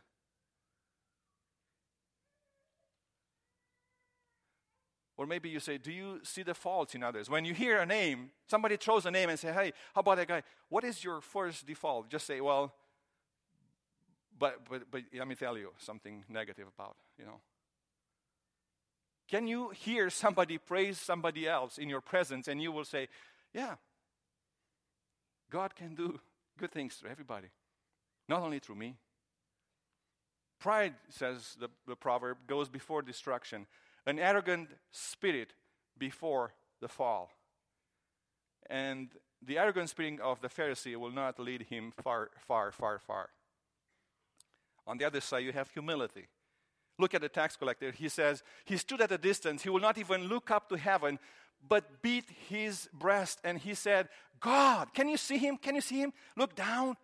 Or 5.20 5.26
maybe 5.26 5.50
you 5.50 5.60
say, 5.60 5.76
Do 5.76 5.92
you 5.92 6.18
see 6.22 6.42
the 6.42 6.54
faults 6.54 6.94
in 6.94 7.02
others? 7.02 7.28
When 7.28 7.44
you 7.44 7.52
hear 7.52 7.78
a 7.80 7.84
name, 7.84 8.30
somebody 8.46 8.78
throws 8.78 9.04
a 9.04 9.10
name 9.10 9.28
and 9.28 9.38
say, 9.38 9.52
Hey, 9.52 9.74
how 9.94 10.00
about 10.00 10.16
that 10.16 10.26
guy? 10.26 10.42
What 10.70 10.82
is 10.82 11.04
your 11.04 11.20
first 11.20 11.66
default? 11.66 12.08
Just 12.08 12.26
say, 12.26 12.40
Well, 12.40 12.72
but, 14.38 14.66
but, 14.66 14.90
but 14.90 15.02
let 15.14 15.28
me 15.28 15.34
tell 15.34 15.58
you 15.58 15.72
something 15.76 16.24
negative 16.26 16.68
about, 16.74 16.96
you 17.18 17.26
know. 17.26 17.38
Can 19.28 19.46
you 19.46 19.68
hear 19.68 20.08
somebody 20.08 20.56
praise 20.56 20.96
somebody 20.96 21.46
else 21.46 21.76
in 21.76 21.90
your 21.90 22.00
presence 22.00 22.48
and 22.48 22.62
you 22.62 22.72
will 22.72 22.86
say, 22.86 23.06
Yeah, 23.52 23.74
God 25.50 25.76
can 25.76 25.94
do 25.94 26.18
good 26.58 26.72
things 26.72 26.96
to 27.00 27.10
everybody, 27.10 27.48
not 28.26 28.40
only 28.40 28.58
through 28.58 28.76
me. 28.76 28.96
Pride, 30.58 30.94
says 31.10 31.56
the, 31.60 31.68
the 31.86 31.94
proverb, 31.94 32.38
goes 32.46 32.70
before 32.70 33.02
destruction, 33.02 33.66
an 34.06 34.18
arrogant 34.18 34.68
spirit 34.90 35.52
before 35.98 36.52
the 36.80 36.88
fall. 36.88 37.30
And 38.68 39.08
the 39.42 39.58
arrogant 39.58 39.90
spirit 39.90 40.20
of 40.20 40.40
the 40.40 40.48
Pharisee 40.48 40.96
will 40.96 41.10
not 41.10 41.38
lead 41.38 41.62
him 41.62 41.92
far, 42.02 42.30
far, 42.46 42.72
far, 42.72 42.98
far. 42.98 43.30
On 44.86 44.98
the 44.98 45.04
other 45.04 45.20
side, 45.20 45.44
you 45.44 45.52
have 45.52 45.70
humility. 45.70 46.28
Look 46.98 47.14
at 47.14 47.22
the 47.22 47.28
tax 47.28 47.56
collector. 47.56 47.90
He 47.92 48.08
says, 48.08 48.42
He 48.64 48.76
stood 48.76 49.00
at 49.00 49.12
a 49.12 49.18
distance. 49.18 49.62
He 49.62 49.70
will 49.70 49.80
not 49.80 49.98
even 49.98 50.24
look 50.24 50.50
up 50.50 50.68
to 50.68 50.76
heaven, 50.76 51.18
but 51.66 52.02
beat 52.02 52.24
his 52.48 52.88
breast. 52.92 53.40
And 53.44 53.58
he 53.58 53.74
said, 53.74 54.08
God, 54.40 54.92
can 54.94 55.08
you 55.08 55.16
see 55.16 55.38
him? 55.38 55.56
Can 55.56 55.74
you 55.74 55.80
see 55.80 56.00
him? 56.00 56.12
Look 56.36 56.54
down. 56.54 56.96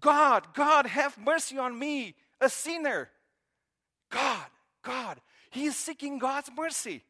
God, 0.00 0.48
God, 0.54 0.86
have 0.86 1.18
mercy 1.18 1.58
on 1.58 1.78
me, 1.78 2.14
a 2.40 2.48
sinner. 2.48 3.10
God, 4.10 4.46
God. 4.82 5.20
He 5.52 5.66
is 5.66 5.76
seeking 5.76 6.18
God's 6.18 6.50
mercy. 6.56 7.04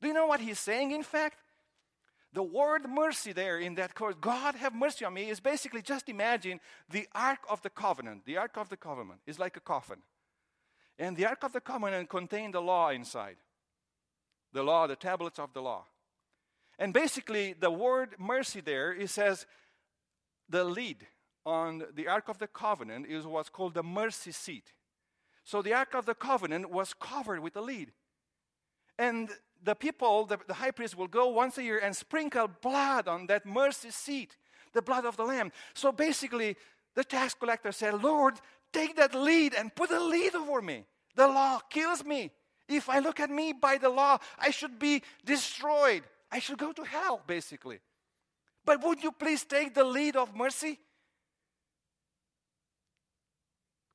Do 0.00 0.08
you 0.08 0.14
know 0.14 0.26
what 0.26 0.40
he's 0.40 0.60
saying, 0.60 0.92
in 0.92 1.02
fact? 1.02 1.38
The 2.32 2.42
word 2.42 2.88
mercy 2.88 3.32
there 3.32 3.58
in 3.58 3.74
that 3.74 3.94
chorus, 3.94 4.16
God 4.20 4.54
have 4.54 4.74
mercy 4.74 5.04
on 5.04 5.14
me, 5.14 5.28
is 5.28 5.40
basically 5.40 5.82
just 5.82 6.08
imagine 6.08 6.60
the 6.88 7.08
Ark 7.14 7.40
of 7.50 7.62
the 7.62 7.70
Covenant. 7.70 8.24
The 8.26 8.36
Ark 8.36 8.56
of 8.56 8.68
the 8.68 8.76
Covenant 8.76 9.20
is 9.26 9.40
like 9.40 9.56
a 9.56 9.60
coffin. 9.60 9.98
And 10.98 11.16
the 11.16 11.26
Ark 11.26 11.42
of 11.42 11.52
the 11.52 11.60
Covenant 11.60 12.08
contained 12.08 12.54
the 12.54 12.62
law 12.62 12.90
inside 12.90 13.36
the 14.52 14.62
law, 14.62 14.86
the 14.86 14.94
tablets 14.94 15.40
of 15.40 15.52
the 15.52 15.60
law. 15.60 15.84
And 16.78 16.92
basically, 16.92 17.54
the 17.58 17.72
word 17.72 18.14
mercy 18.18 18.60
there, 18.60 18.92
it 18.92 19.10
says 19.10 19.46
the 20.48 20.62
lid 20.62 21.06
on 21.44 21.82
the 21.92 22.06
Ark 22.06 22.28
of 22.28 22.38
the 22.38 22.46
Covenant 22.46 23.06
is 23.08 23.26
what's 23.26 23.48
called 23.48 23.74
the 23.74 23.82
mercy 23.82 24.30
seat. 24.30 24.72
So 25.44 25.62
the 25.62 25.74
Ark 25.74 25.94
of 25.94 26.06
the 26.06 26.14
Covenant 26.14 26.70
was 26.70 26.94
covered 26.94 27.40
with 27.40 27.56
a 27.56 27.60
lid. 27.60 27.92
And 28.98 29.28
the 29.62 29.74
people, 29.74 30.24
the, 30.24 30.38
the 30.46 30.54
high 30.54 30.70
priest, 30.70 30.96
will 30.96 31.08
go 31.08 31.28
once 31.28 31.58
a 31.58 31.62
year 31.62 31.78
and 31.78 31.94
sprinkle 31.94 32.48
blood 32.62 33.08
on 33.08 33.26
that 33.26 33.46
mercy 33.46 33.90
seat, 33.90 34.36
the 34.72 34.82
blood 34.82 35.04
of 35.04 35.16
the 35.16 35.24
Lamb. 35.24 35.52
So 35.74 35.92
basically, 35.92 36.56
the 36.94 37.04
tax 37.04 37.34
collector 37.34 37.72
said, 37.72 38.02
Lord, 38.02 38.34
take 38.72 38.96
that 38.96 39.14
lid 39.14 39.54
and 39.54 39.74
put 39.74 39.90
a 39.90 40.00
lid 40.00 40.34
over 40.34 40.62
me. 40.62 40.84
The 41.14 41.28
law 41.28 41.60
kills 41.70 42.04
me. 42.04 42.30
If 42.68 42.88
I 42.88 42.98
look 43.00 43.20
at 43.20 43.30
me 43.30 43.52
by 43.52 43.78
the 43.78 43.90
law, 43.90 44.18
I 44.38 44.50
should 44.50 44.78
be 44.78 45.02
destroyed. 45.24 46.02
I 46.32 46.38
should 46.38 46.58
go 46.58 46.72
to 46.72 46.82
hell, 46.82 47.20
basically. 47.26 47.80
But 48.64 48.82
would 48.82 49.02
you 49.02 49.12
please 49.12 49.44
take 49.44 49.74
the 49.74 49.84
lid 49.84 50.16
of 50.16 50.34
mercy? 50.34 50.78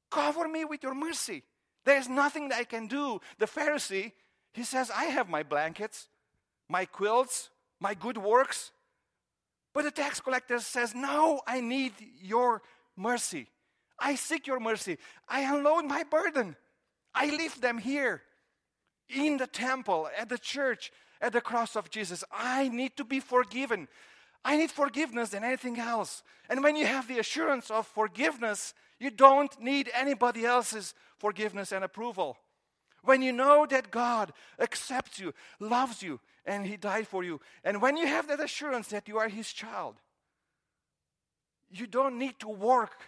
Cover 0.09 0.47
me 0.47 0.65
with 0.65 0.83
your 0.83 0.95
mercy. 0.95 1.43
There's 1.85 2.09
nothing 2.09 2.49
that 2.49 2.59
I 2.59 2.63
can 2.63 2.87
do. 2.87 3.19
The 3.37 3.45
Pharisee, 3.45 4.11
he 4.53 4.63
says, 4.63 4.91
I 4.95 5.05
have 5.05 5.29
my 5.29 5.43
blankets, 5.43 6.07
my 6.67 6.85
quilts, 6.85 7.49
my 7.79 7.93
good 7.93 8.17
works. 8.17 8.71
But 9.73 9.83
the 9.83 9.91
tax 9.91 10.19
collector 10.19 10.59
says, 10.59 10.95
No, 10.95 11.41
I 11.47 11.61
need 11.61 11.93
your 12.21 12.61
mercy. 12.97 13.47
I 13.99 14.15
seek 14.15 14.47
your 14.47 14.59
mercy. 14.59 14.97
I 15.27 15.41
unload 15.41 15.85
my 15.85 16.03
burden. 16.03 16.55
I 17.13 17.27
leave 17.27 17.59
them 17.61 17.77
here 17.77 18.21
in 19.09 19.37
the 19.37 19.47
temple, 19.47 20.09
at 20.17 20.29
the 20.29 20.37
church 20.37 20.91
at 21.21 21.33
the 21.33 21.41
cross 21.41 21.75
of 21.75 21.89
Jesus. 21.89 22.23
I 22.31 22.69
need 22.69 22.95
to 22.97 23.03
be 23.03 23.19
forgiven. 23.19 23.87
I 24.43 24.57
need 24.57 24.71
forgiveness 24.71 25.29
than 25.29 25.43
anything 25.43 25.79
else. 25.79 26.23
And 26.49 26.63
when 26.63 26.75
you 26.75 26.85
have 26.85 27.07
the 27.07 27.19
assurance 27.19 27.69
of 27.69 27.87
forgiveness, 27.87 28.73
you 28.99 29.09
don't 29.09 29.59
need 29.61 29.89
anybody 29.93 30.45
else's 30.45 30.93
forgiveness 31.17 31.71
and 31.71 31.83
approval. 31.83 32.37
When 33.03 33.21
you 33.21 33.31
know 33.31 33.65
that 33.65 33.91
God 33.91 34.33
accepts 34.59 35.19
you, 35.19 35.33
loves 35.59 36.03
you, 36.03 36.19
and 36.45 36.65
He 36.65 36.75
died 36.75 37.07
for 37.07 37.23
you, 37.23 37.39
and 37.63 37.81
when 37.81 37.95
you 37.95 38.07
have 38.07 38.27
that 38.27 38.41
assurance 38.41 38.89
that 38.89 39.07
you 39.07 39.17
are 39.17 39.29
His 39.29 39.51
child, 39.51 39.95
you 41.69 41.87
don't 41.87 42.17
need 42.17 42.39
to 42.39 42.49
work. 42.49 43.03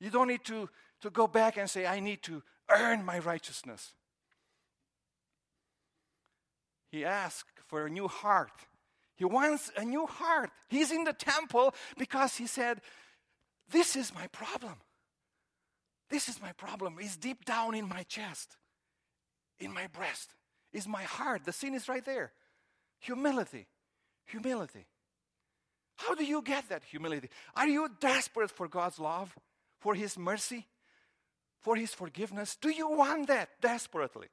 You 0.00 0.10
don't 0.10 0.28
need 0.28 0.44
to, 0.44 0.70
to 1.02 1.10
go 1.10 1.26
back 1.26 1.56
and 1.56 1.68
say, 1.68 1.86
I 1.86 2.00
need 2.00 2.22
to 2.22 2.42
earn 2.70 3.04
my 3.04 3.18
righteousness. 3.18 3.92
He 6.90 7.04
asked 7.04 7.60
for 7.66 7.86
a 7.86 7.90
new 7.90 8.08
heart. 8.08 8.52
He 9.16 9.24
wants 9.24 9.70
a 9.76 9.84
new 9.84 10.06
heart. 10.06 10.50
He's 10.68 10.92
in 10.92 11.04
the 11.04 11.12
temple 11.12 11.74
because 11.98 12.36
he 12.36 12.46
said, 12.46 12.80
This 13.70 13.96
is 13.96 14.14
my 14.14 14.28
problem. 14.28 14.74
This 16.10 16.28
is 16.28 16.40
my 16.40 16.52
problem. 16.52 16.96
It's 17.00 17.16
deep 17.16 17.44
down 17.44 17.74
in 17.74 17.88
my 17.88 18.02
chest, 18.04 18.56
in 19.58 19.72
my 19.72 19.86
breast, 19.88 20.34
is 20.72 20.88
my 20.88 21.02
heart. 21.02 21.44
The 21.44 21.52
sin 21.52 21.74
is 21.74 21.88
right 21.88 22.04
there. 22.04 22.32
Humility. 23.00 23.66
Humility. 24.26 24.86
How 25.96 26.14
do 26.14 26.24
you 26.24 26.42
get 26.42 26.68
that 26.68 26.82
humility? 26.84 27.28
Are 27.56 27.68
you 27.68 27.88
desperate 28.00 28.50
for 28.50 28.68
God's 28.68 28.98
love, 28.98 29.36
for 29.80 29.94
His 29.94 30.16
mercy, 30.16 30.66
for 31.60 31.76
His 31.76 31.92
forgiveness? 31.92 32.56
Do 32.60 32.70
you 32.70 32.88
want 32.88 33.26
that 33.28 33.48
desperately? 33.60 34.28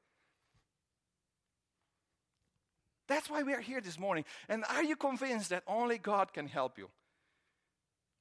That's 3.08 3.30
why 3.30 3.44
we 3.44 3.54
are 3.54 3.62
here 3.62 3.82
this 3.82 4.00
morning. 4.00 4.26
And 4.50 4.64
are 4.70 4.84
you 4.84 4.96
convinced 4.96 5.50
that 5.50 5.64
only 5.68 5.98
God 5.98 6.34
can 6.34 6.48
help 6.48 6.78
you? 6.78 6.90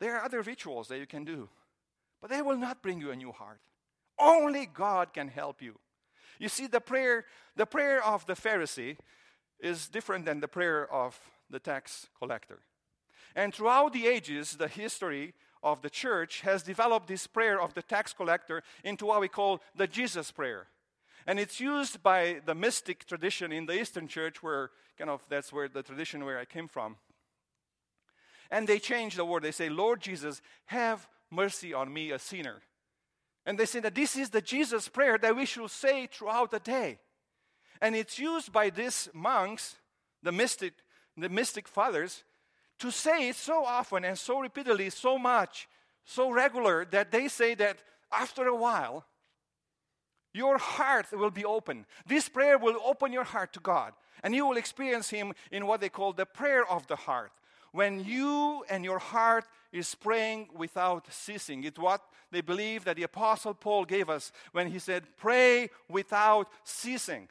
There 0.00 0.16
are 0.16 0.24
other 0.24 0.42
rituals 0.42 0.88
that 0.88 0.98
you 0.98 1.06
can 1.06 1.24
do, 1.24 1.48
but 2.24 2.30
they 2.30 2.40
will 2.40 2.56
not 2.56 2.80
bring 2.80 3.02
you 3.02 3.10
a 3.10 3.16
new 3.16 3.32
heart. 3.32 3.60
Only 4.18 4.64
God 4.64 5.12
can 5.12 5.28
help 5.28 5.60
you. 5.60 5.74
You 6.38 6.48
see, 6.48 6.66
the 6.66 6.80
prayer, 6.80 7.26
the 7.54 7.66
prayer 7.66 8.02
of 8.02 8.24
the 8.24 8.32
Pharisee 8.32 8.96
is 9.60 9.88
different 9.88 10.24
than 10.24 10.40
the 10.40 10.48
prayer 10.48 10.90
of 10.90 11.20
the 11.50 11.58
tax 11.58 12.06
collector. 12.18 12.60
And 13.36 13.52
throughout 13.52 13.92
the 13.92 14.06
ages, 14.06 14.56
the 14.56 14.68
history 14.68 15.34
of 15.62 15.82
the 15.82 15.90
church 15.90 16.40
has 16.40 16.62
developed 16.62 17.08
this 17.08 17.26
prayer 17.26 17.60
of 17.60 17.74
the 17.74 17.82
tax 17.82 18.14
collector 18.14 18.62
into 18.82 19.04
what 19.04 19.20
we 19.20 19.28
call 19.28 19.60
the 19.76 19.86
Jesus 19.86 20.30
prayer. 20.30 20.68
And 21.26 21.38
it's 21.38 21.60
used 21.60 22.02
by 22.02 22.40
the 22.46 22.54
mystic 22.54 23.04
tradition 23.04 23.52
in 23.52 23.66
the 23.66 23.78
Eastern 23.78 24.08
Church, 24.08 24.42
where 24.42 24.70
kind 24.96 25.10
of 25.10 25.20
that's 25.28 25.52
where 25.52 25.68
the 25.68 25.82
tradition 25.82 26.24
where 26.24 26.38
I 26.38 26.46
came 26.46 26.68
from. 26.68 26.96
And 28.50 28.66
they 28.66 28.78
change 28.78 29.14
the 29.14 29.26
word. 29.26 29.42
They 29.42 29.52
say, 29.52 29.68
Lord 29.68 30.00
Jesus, 30.00 30.40
have 30.64 31.06
mercy 31.34 31.74
on 31.74 31.92
me, 31.92 32.10
a 32.10 32.18
sinner. 32.18 32.62
And 33.46 33.58
they 33.58 33.66
say 33.66 33.80
that 33.80 33.94
this 33.94 34.16
is 34.16 34.30
the 34.30 34.40
Jesus 34.40 34.88
prayer 34.88 35.18
that 35.18 35.36
we 35.36 35.44
should 35.44 35.70
say 35.70 36.06
throughout 36.06 36.50
the 36.50 36.60
day. 36.60 36.98
And 37.80 37.94
it's 37.94 38.18
used 38.18 38.52
by 38.52 38.70
these 38.70 39.08
monks, 39.12 39.76
the 40.22 40.32
mystic, 40.32 40.72
the 41.16 41.28
mystic 41.28 41.68
fathers, 41.68 42.24
to 42.78 42.90
say 42.90 43.28
it 43.28 43.36
so 43.36 43.64
often 43.64 44.04
and 44.04 44.18
so 44.18 44.40
repeatedly, 44.40 44.90
so 44.90 45.18
much, 45.18 45.68
so 46.04 46.30
regular, 46.30 46.86
that 46.86 47.10
they 47.10 47.28
say 47.28 47.54
that 47.54 47.78
after 48.10 48.46
a 48.46 48.56
while, 48.56 49.04
your 50.32 50.58
heart 50.58 51.06
will 51.12 51.30
be 51.30 51.44
open. 51.44 51.86
This 52.06 52.28
prayer 52.28 52.58
will 52.58 52.80
open 52.84 53.12
your 53.12 53.24
heart 53.24 53.52
to 53.52 53.60
God, 53.60 53.92
and 54.22 54.34
you 54.34 54.46
will 54.46 54.56
experience 54.56 55.10
Him 55.10 55.32
in 55.52 55.66
what 55.66 55.80
they 55.80 55.88
call 55.88 56.12
the 56.12 56.26
prayer 56.26 56.66
of 56.66 56.86
the 56.86 56.96
heart. 56.96 57.32
When 57.74 58.04
you 58.04 58.64
and 58.70 58.84
your 58.84 59.00
heart 59.00 59.46
is 59.72 59.96
praying 59.96 60.46
without 60.54 61.12
ceasing. 61.12 61.64
It's 61.64 61.76
what 61.76 62.00
they 62.30 62.40
believe 62.40 62.84
that 62.84 62.94
the 62.94 63.02
Apostle 63.02 63.52
Paul 63.52 63.84
gave 63.84 64.08
us 64.08 64.30
when 64.52 64.68
he 64.68 64.78
said, 64.78 65.02
Pray 65.16 65.70
without 65.88 66.46
ceasing. 66.62 67.26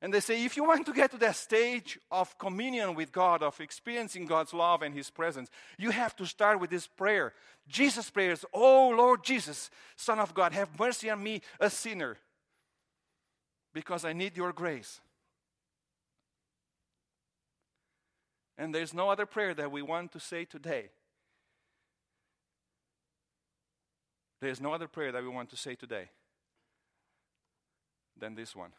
And 0.00 0.12
they 0.12 0.20
say, 0.20 0.42
if 0.42 0.56
you 0.56 0.64
want 0.64 0.86
to 0.86 0.92
get 0.94 1.10
to 1.10 1.18
that 1.18 1.36
stage 1.36 1.98
of 2.10 2.38
communion 2.38 2.94
with 2.94 3.12
God, 3.12 3.42
of 3.42 3.60
experiencing 3.60 4.24
God's 4.24 4.54
love 4.54 4.80
and 4.80 4.94
His 4.94 5.10
presence, 5.10 5.50
you 5.78 5.90
have 5.90 6.16
to 6.16 6.24
start 6.24 6.60
with 6.60 6.70
this 6.70 6.86
prayer. 6.86 7.34
Jesus' 7.68 8.08
prayers, 8.08 8.44
Oh 8.54 8.88
Lord 8.88 9.22
Jesus, 9.22 9.70
Son 9.96 10.18
of 10.18 10.32
God, 10.32 10.52
have 10.54 10.78
mercy 10.78 11.10
on 11.10 11.22
me, 11.22 11.42
a 11.60 11.68
sinner, 11.68 12.16
because 13.74 14.06
I 14.06 14.14
need 14.14 14.34
your 14.34 14.52
grace. 14.54 15.00
And 18.56 18.74
there's 18.74 18.94
no 18.94 19.10
other 19.10 19.26
prayer 19.26 19.54
that 19.54 19.70
we 19.70 19.82
want 19.82 20.12
to 20.12 20.20
say 20.20 20.44
today. 20.44 20.90
There's 24.40 24.60
no 24.60 24.72
other 24.72 24.88
prayer 24.88 25.10
that 25.12 25.22
we 25.22 25.28
want 25.28 25.50
to 25.50 25.56
say 25.56 25.74
today 25.74 26.10
than 28.18 28.34
this 28.34 28.54
one. 28.54 28.70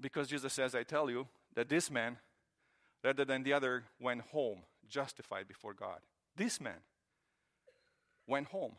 Because 0.00 0.28
Jesus 0.28 0.52
says, 0.52 0.74
I 0.74 0.82
tell 0.82 1.08
you 1.08 1.28
that 1.54 1.68
this 1.68 1.90
man, 1.90 2.18
rather 3.04 3.24
than 3.24 3.44
the 3.44 3.52
other, 3.52 3.84
went 4.00 4.22
home 4.32 4.62
justified 4.88 5.46
before 5.46 5.72
God. 5.72 6.00
This 6.36 6.60
man 6.60 6.80
went 8.26 8.48
home 8.48 8.72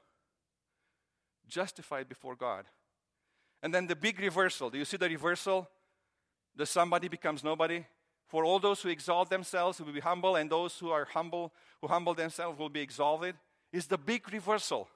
justified 1.48 2.10
before 2.10 2.36
God. 2.36 2.66
And 3.62 3.74
then 3.74 3.88
the 3.88 3.96
big 3.96 4.20
reversal. 4.20 4.70
Do 4.70 4.78
you 4.78 4.86
see 4.86 4.98
the 4.98 5.08
reversal? 5.08 5.70
The 6.56 6.66
somebody 6.66 7.08
becomes 7.08 7.44
nobody. 7.44 7.86
For 8.34 8.44
all 8.44 8.58
those 8.58 8.82
who 8.82 8.90
exalt 8.90 9.30
themselves 9.30 9.80
will 9.80 9.94
be 9.94 10.00
humble, 10.00 10.38
and 10.38 10.50
those 10.50 10.80
who 10.80 10.90
are 10.90 11.06
humble, 11.06 11.54
who 11.80 11.88
humble 11.88 12.16
themselves, 12.16 12.58
will 12.58 12.68
be 12.68 12.80
exalted. 12.80 13.36
Is 13.72 13.86
the 13.86 13.98
big 14.00 14.34
reversal. 14.34 14.88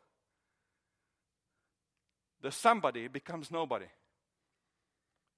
The 2.41 2.51
somebody 2.51 3.07
becomes 3.07 3.51
nobody 3.51 3.85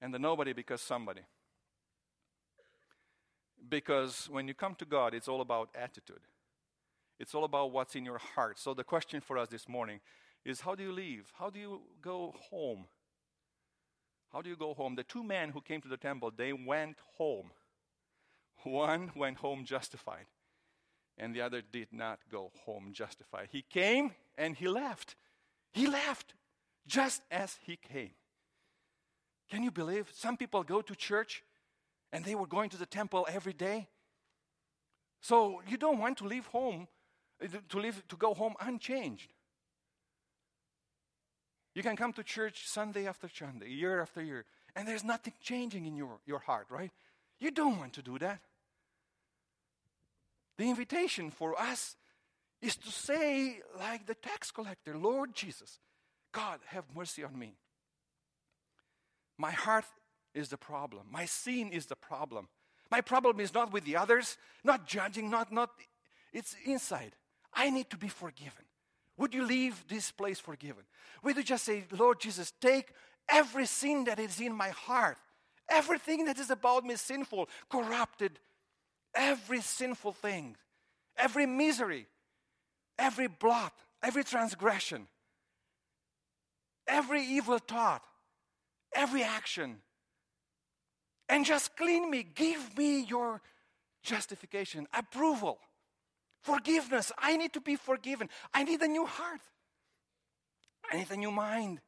and 0.02 0.14
the 0.14 0.20
nobody 0.20 0.54
becomes 0.54 0.80
somebody. 0.80 1.24
Because 3.68 4.30
when 4.32 4.48
you 4.48 4.54
come 4.54 4.76
to 4.76 4.86
God, 4.86 5.14
it's 5.14 5.28
all 5.28 5.42
about 5.42 5.68
attitude. 5.76 6.22
It's 7.20 7.36
all 7.36 7.44
about 7.44 7.74
what's 7.74 7.96
in 7.96 8.06
your 8.06 8.20
heart. 8.20 8.60
So 8.60 8.74
the 8.74 8.86
question 8.86 9.20
for 9.20 9.38
us 9.38 9.50
this 9.50 9.68
morning 9.68 10.00
is 10.46 10.62
how 10.62 10.74
do 10.74 10.84
you 10.84 10.94
leave? 10.94 11.34
How 11.38 11.50
do 11.50 11.60
you 11.60 11.82
go 12.02 12.34
home? 12.50 12.86
How 14.32 14.42
do 14.42 14.50
you 14.50 14.56
go 14.56 14.74
home? 14.74 14.96
The 14.96 15.04
two 15.04 15.22
men 15.22 15.50
who 15.50 15.60
came 15.60 15.82
to 15.82 15.90
the 15.90 15.98
temple, 15.98 16.32
they 16.34 16.54
went 16.54 16.96
home. 17.18 17.52
One 18.64 19.12
went 19.16 19.38
home 19.38 19.64
justified, 19.66 20.26
and 21.18 21.34
the 21.34 21.42
other 21.42 21.62
did 21.62 21.88
not 21.92 22.20
go 22.32 22.52
home 22.66 22.92
justified. 22.94 23.50
He 23.52 23.62
came 23.62 24.12
and 24.38 24.56
he 24.56 24.68
left. 24.68 25.16
He 25.72 25.88
left 25.88 26.34
just 26.88 27.22
as 27.32 27.58
he 27.66 27.78
came. 27.78 28.12
Can 29.50 29.64
you 29.64 29.72
believe? 29.72 30.10
Some 30.14 30.38
people 30.38 30.64
go 30.64 30.82
to 30.82 30.96
church 30.96 31.44
and 32.12 32.26
they 32.26 32.36
were 32.36 32.48
going 32.48 32.70
to 32.70 32.78
the 32.78 32.86
temple 32.86 33.28
every 33.30 33.54
day. 33.54 33.88
So 35.22 35.62
you 35.68 35.78
don't 35.78 36.00
want 36.00 36.18
to 36.20 36.26
leave 36.26 36.46
home, 36.48 36.88
to, 37.70 37.80
leave, 37.80 38.08
to 38.08 38.16
go 38.16 38.34
home 38.34 38.56
unchanged. 38.60 39.34
You 41.76 41.84
can 41.84 41.96
come 41.96 42.14
to 42.14 42.24
church 42.24 42.68
Sunday 42.68 43.08
after 43.08 43.30
Sunday, 43.30 43.70
year 43.70 44.02
after 44.02 44.22
year, 44.22 44.46
and 44.76 44.88
there's 44.88 45.04
nothing 45.04 45.34
changing 45.42 45.86
in 45.86 45.96
your, 45.96 46.20
your 46.26 46.40
heart, 46.40 46.68
right? 46.70 46.92
You 47.40 47.52
don't 47.52 47.78
want 47.78 47.94
to 47.94 48.02
do 48.02 48.18
that. 48.20 48.42
The 50.60 50.70
invitation 50.70 51.32
for 51.32 51.58
us 51.58 51.96
is 52.62 52.76
to 52.76 52.92
say, 52.92 53.62
like 53.80 54.06
the 54.06 54.14
tax 54.14 54.52
collector, 54.52 54.98
Lord 54.98 55.34
Jesus, 55.34 55.80
God, 56.34 56.60
have 56.66 56.84
mercy 56.94 57.24
on 57.24 57.40
me. 57.40 57.56
My 59.38 59.52
heart 59.52 59.86
is 60.34 60.50
the 60.50 60.58
problem. 60.58 61.04
My 61.10 61.24
sin 61.24 61.72
is 61.72 61.86
the 61.86 61.96
problem. 61.96 62.50
My 62.92 63.00
problem 63.00 63.40
is 63.40 63.54
not 63.54 63.72
with 63.72 63.86
the 63.86 63.96
others, 63.96 64.38
not 64.66 64.86
judging, 64.86 65.30
not, 65.30 65.50
not, 65.50 65.70
it's 66.34 66.58
inside. 66.66 67.14
I 67.54 67.70
need 67.70 67.90
to 67.92 67.98
be 67.98 68.10
forgiven. 68.10 68.66
Would 69.16 69.34
you 69.34 69.46
leave 69.46 69.86
this 69.88 70.12
place 70.12 70.40
forgiven? 70.40 70.84
Would 71.24 71.38
you 71.38 71.44
just 71.44 71.64
say, 71.64 71.86
Lord 71.98 72.20
Jesus, 72.20 72.52
take 72.60 72.92
every 73.30 73.66
sin 73.66 74.04
that 74.04 74.20
is 74.20 74.42
in 74.42 74.54
my 74.54 74.70
heart, 74.72 75.20
everything 75.70 76.26
that 76.26 76.38
is 76.38 76.50
about 76.50 76.84
me 76.84 76.98
sinful, 76.98 77.48
corrupted, 77.70 78.40
every 79.16 79.62
sinful 79.62 80.14
thing, 80.14 80.56
every 81.18 81.46
misery, 81.46 82.08
every 82.98 83.28
blot, 83.28 83.74
every 84.04 84.24
transgression, 84.24 85.08
every 86.88 87.24
evil 87.24 87.60
thought, 87.60 88.04
every 88.94 89.24
action. 89.24 89.78
And 91.28 91.46
just 91.46 91.78
clean 91.78 92.10
me. 92.10 92.24
Give 92.24 92.76
me 92.78 93.02
your 93.04 93.42
justification, 94.02 94.88
approval, 94.94 95.60
forgiveness. 96.42 97.12
I 97.18 97.38
need 97.38 97.54
to 97.54 97.62
be 97.62 97.76
forgiven. 97.76 98.30
I 98.54 98.64
need 98.64 98.82
a 98.82 98.88
new 98.88 99.06
heart. 99.06 99.42
I 100.92 100.98
need 100.98 101.12
a 101.12 101.18
new 101.18 101.32
mind. 101.32 101.82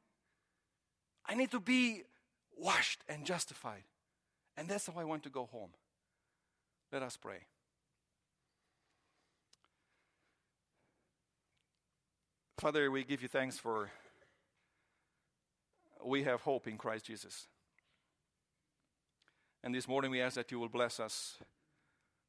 I 1.25 1.33
need 1.33 1.51
to 1.51 1.59
be 1.59 2.03
washed 2.57 3.03
and 3.09 3.25
justified. 3.25 3.83
And 4.57 4.69
that's 4.69 4.85
how 4.85 4.93
I 4.99 5.05
want 5.05 5.23
to 5.23 5.29
go 5.29 5.45
home. 5.45 5.71
Let 6.91 7.03
us 7.03 7.15
pray. 7.15 7.37
Father, 12.57 12.91
we 12.91 13.03
give 13.05 13.21
you 13.21 13.29
thanks 13.29 13.57
for 13.57 13.89
we 16.03 16.23
have 16.23 16.41
hope 16.41 16.67
in 16.67 16.77
Christ 16.77 17.05
Jesus. 17.05 17.47
And 19.63 19.73
this 19.73 19.87
morning 19.87 20.11
we 20.11 20.21
ask 20.21 20.35
that 20.35 20.51
you 20.51 20.59
will 20.59 20.69
bless 20.69 20.99
us 20.99 21.37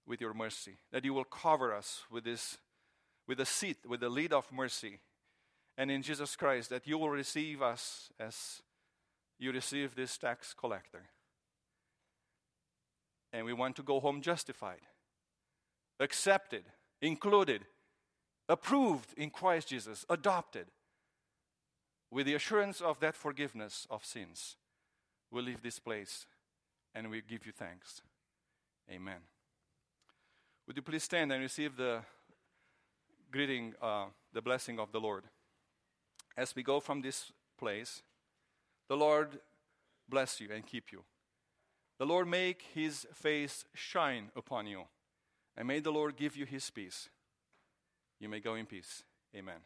with 0.06 0.20
your 0.20 0.34
mercy, 0.34 0.76
that 0.92 1.04
you 1.04 1.14
will 1.14 1.24
cover 1.24 1.74
us 1.74 2.02
with 2.10 2.24
this, 2.24 2.58
with 3.26 3.38
the 3.38 3.46
seat, 3.46 3.78
with 3.88 4.00
the 4.00 4.08
lead 4.08 4.32
of 4.32 4.50
mercy. 4.52 5.00
And 5.76 5.90
in 5.90 6.02
Jesus 6.02 6.36
Christ, 6.36 6.70
that 6.70 6.86
you 6.86 6.98
will 6.98 7.10
receive 7.10 7.62
us 7.62 8.10
as 8.20 8.62
you 9.38 9.50
receive 9.50 9.94
this 9.94 10.16
tax 10.18 10.54
collector. 10.54 11.08
And 13.32 13.46
we 13.46 13.52
want 13.52 13.76
to 13.76 13.82
go 13.82 14.00
home 14.00 14.20
justified, 14.20 14.80
accepted, 15.98 16.64
included, 17.00 17.64
approved 18.48 19.14
in 19.16 19.30
Christ 19.30 19.68
Jesus, 19.68 20.04
adopted 20.10 20.66
with 22.12 22.26
the 22.26 22.34
assurance 22.34 22.82
of 22.82 23.00
that 23.00 23.16
forgiveness 23.16 23.86
of 23.90 24.04
sins, 24.04 24.56
we 25.30 25.40
leave 25.40 25.62
this 25.62 25.78
place 25.78 26.26
and 26.94 27.10
we 27.10 27.22
give 27.22 27.46
you 27.46 27.52
thanks. 27.52 28.02
Amen. 28.90 29.20
Would 30.66 30.76
you 30.76 30.82
please 30.82 31.04
stand 31.04 31.32
and 31.32 31.40
receive 31.40 31.74
the 31.74 32.02
greeting, 33.30 33.72
uh, 33.80 34.06
the 34.34 34.42
blessing 34.42 34.78
of 34.78 34.92
the 34.92 35.00
Lord? 35.00 35.24
As 36.36 36.54
we 36.54 36.62
go 36.62 36.80
from 36.80 37.00
this 37.00 37.32
place, 37.58 38.02
the 38.88 38.96
Lord 38.96 39.40
bless 40.06 40.38
you 40.38 40.50
and 40.54 40.66
keep 40.66 40.92
you. 40.92 41.04
The 42.02 42.08
Lord 42.08 42.26
make 42.26 42.64
his 42.74 43.06
face 43.14 43.64
shine 43.74 44.32
upon 44.34 44.66
you, 44.66 44.86
and 45.56 45.68
may 45.68 45.78
the 45.78 45.92
Lord 45.92 46.16
give 46.16 46.36
you 46.36 46.44
his 46.46 46.68
peace. 46.68 47.08
You 48.18 48.28
may 48.28 48.40
go 48.40 48.56
in 48.56 48.66
peace. 48.66 49.04
Amen. 49.36 49.60